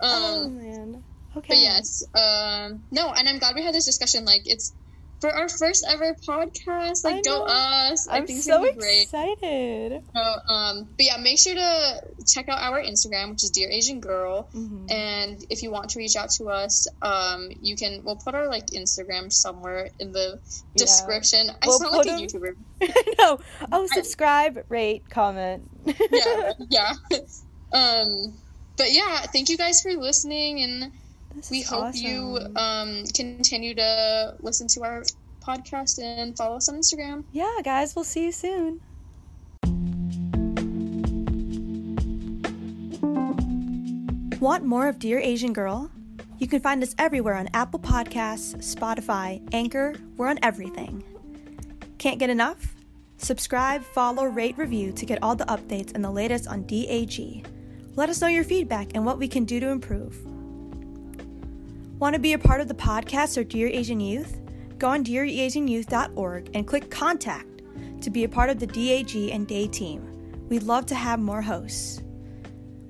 oh 0.00 0.44
Um, 0.44 0.56
man. 0.58 1.04
Okay. 1.36 1.48
but 1.48 1.58
yes, 1.58 2.02
um, 2.14 2.82
no, 2.90 3.12
and 3.12 3.28
I'm 3.28 3.38
glad 3.38 3.54
we 3.54 3.62
had 3.62 3.74
this 3.74 3.86
discussion. 3.86 4.24
Like, 4.24 4.42
it's 4.46 4.72
for 5.20 5.30
our 5.30 5.48
first 5.48 5.86
ever 5.88 6.14
podcast. 6.26 7.04
I 7.06 7.12
Like, 7.14 7.24
go 7.24 7.44
us! 7.44 8.06
I 8.08 8.18
I'm 8.18 8.26
think 8.26 8.42
so 8.42 8.62
be 8.62 8.72
great. 8.72 9.02
excited. 9.04 10.02
So, 10.14 10.20
um, 10.52 10.88
but 10.96 11.06
yeah, 11.06 11.16
make 11.16 11.38
sure 11.38 11.54
to 11.54 12.00
check 12.26 12.48
out 12.48 12.58
our 12.60 12.80
Instagram, 12.82 13.30
which 13.30 13.42
is 13.44 13.50
Dear 13.50 13.70
Asian 13.70 14.00
Girl. 14.00 14.48
Mhm. 14.54 14.90
And 14.92 15.44
if 15.48 15.62
you 15.62 15.70
want 15.70 15.90
to 15.90 15.98
reach 15.98 16.14
out 16.16 16.30
to 16.32 16.46
us, 16.50 16.86
um, 17.00 17.48
you 17.62 17.74
can. 17.74 18.02
We'll 18.04 18.16
put 18.16 18.34
our 18.34 18.48
like 18.48 18.66
Instagram 18.68 19.32
somewhere 19.32 19.88
in 19.98 20.12
the 20.12 20.38
Yeah. 20.42 20.60
description. 20.76 21.48
I 21.62 21.66
We'll 21.66 21.78
sound 21.78 21.92
like 21.96 22.06
a 22.06 22.10
put 22.10 22.20
'em- 22.20 22.28
YouTuber. 22.28 22.56
I 22.82 23.14
know. 23.18 23.40
Oh, 23.72 23.86
subscribe, 23.92 24.64
rate, 24.68 25.08
comment. 25.08 25.68
yeah, 26.10 26.52
yeah. 26.68 26.92
Um, 27.72 28.34
but 28.76 28.92
yeah, 28.92 29.22
thank 29.32 29.48
you 29.48 29.56
guys 29.56 29.80
for 29.82 29.92
listening, 29.94 30.62
and 30.62 30.92
This 31.34 31.50
we 31.50 31.58
is 31.60 31.68
hope 31.68 31.94
you 31.94 32.38
um 32.56 33.04
continue 33.14 33.74
to 33.74 34.34
listen 34.40 34.68
to 34.68 34.82
our 34.82 35.02
podcast 35.42 36.02
and 36.02 36.36
follow 36.36 36.56
us 36.56 36.68
on 36.68 36.76
Instagram. 36.76 37.24
yeah, 37.32 37.56
guys, 37.62 37.94
we'll 37.94 38.04
see 38.04 38.24
you 38.24 38.32
soon. 38.32 38.80
Want 44.40 44.64
more 44.64 44.88
of 44.88 44.98
Dear 44.98 45.18
Asian 45.18 45.52
Girl? 45.52 45.90
You 46.38 46.46
can 46.46 46.60
find 46.60 46.82
us 46.82 46.94
everywhere 46.98 47.34
on 47.34 47.48
Apple 47.54 47.80
Podcasts, 47.80 48.56
Spotify, 48.74 49.40
Anchor. 49.54 49.94
We're 50.16 50.28
on 50.28 50.38
everything. 50.42 51.02
Can't 51.98 52.18
get 52.18 52.28
enough? 52.28 52.74
Subscribe, 53.16 53.82
follow, 53.82 54.24
rate, 54.24 54.58
review 54.58 54.92
to 54.92 55.06
get 55.06 55.22
all 55.22 55.34
the 55.34 55.46
updates 55.46 55.94
and 55.94 56.04
the 56.04 56.10
latest 56.10 56.46
on 56.46 56.64
DAG. 56.66 57.46
Let 57.96 58.10
us 58.10 58.20
know 58.20 58.26
your 58.26 58.44
feedback 58.44 58.88
and 58.94 59.06
what 59.06 59.18
we 59.18 59.28
can 59.28 59.44
do 59.44 59.60
to 59.60 59.68
improve. 59.68 60.18
Want 61.98 62.14
to 62.14 62.20
be 62.20 62.32
a 62.32 62.38
part 62.38 62.60
of 62.60 62.66
the 62.66 62.74
podcast 62.74 63.38
or 63.38 63.44
Dear 63.44 63.68
Asian 63.68 64.00
Youth? 64.00 64.40
Go 64.78 64.88
on 64.88 65.04
dearasianyouth.org 65.04 66.50
and 66.52 66.66
click 66.66 66.90
Contact 66.90 67.62
to 68.00 68.10
be 68.10 68.24
a 68.24 68.28
part 68.28 68.50
of 68.50 68.58
the 68.58 68.66
DAG 68.66 69.14
and 69.30 69.46
DAY 69.46 69.68
team. 69.68 70.10
We'd 70.48 70.64
love 70.64 70.86
to 70.86 70.96
have 70.96 71.20
more 71.20 71.40
hosts. 71.40 72.02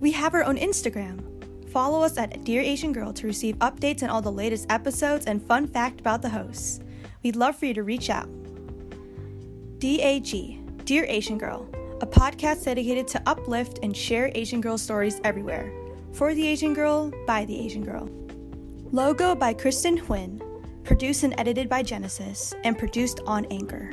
We 0.01 0.11
have 0.13 0.33
our 0.33 0.43
own 0.43 0.57
Instagram. 0.57 1.21
Follow 1.71 2.03
us 2.03 2.17
at 2.17 2.45
Dear 2.45 2.63
Asian 2.63 2.95
Girl 2.95 3.13
to 3.13 3.27
receive 3.27 3.57
updates 3.57 4.03
on 4.03 4.09
all 4.09 4.23
the 4.23 4.33
latest 4.33 4.67
episodes 4.71 5.27
and 5.27 5.47
fun 5.47 5.67
fact 5.67 6.01
about 6.01 6.23
the 6.23 6.31
hosts. 6.31 6.81
We'd 7.23 7.37
love 7.37 7.57
for 7.57 7.67
you 7.67 7.75
to 7.75 7.83
reach 7.83 8.09
out. 8.09 8.29
DAG, 9.81 10.85
Dear 10.87 11.05
Asian 11.05 11.37
Girl, 11.37 11.69
a 12.01 12.07
podcast 12.07 12.65
dedicated 12.65 13.07
to 13.09 13.23
uplift 13.27 13.81
and 13.83 13.95
share 13.95 14.33
Asian 14.35 14.63
girl 14.63 14.79
stories 14.79 15.21
everywhere. 15.25 15.71
For 16.13 16.35
the 16.35 16.47
Asian 16.47 16.73
girl, 16.73 17.13
by 17.27 17.45
the 17.45 17.59
Asian 17.59 17.85
girl. 17.85 18.09
Logo 18.95 19.35
by 19.35 19.53
Kristen 19.53 19.99
Huynh, 19.99 20.41
produced 20.85 21.25
and 21.25 21.35
edited 21.37 21.69
by 21.69 21.83
Genesis, 21.83 22.55
and 22.63 22.79
produced 22.79 23.19
on 23.27 23.45
Anchor. 23.47 23.91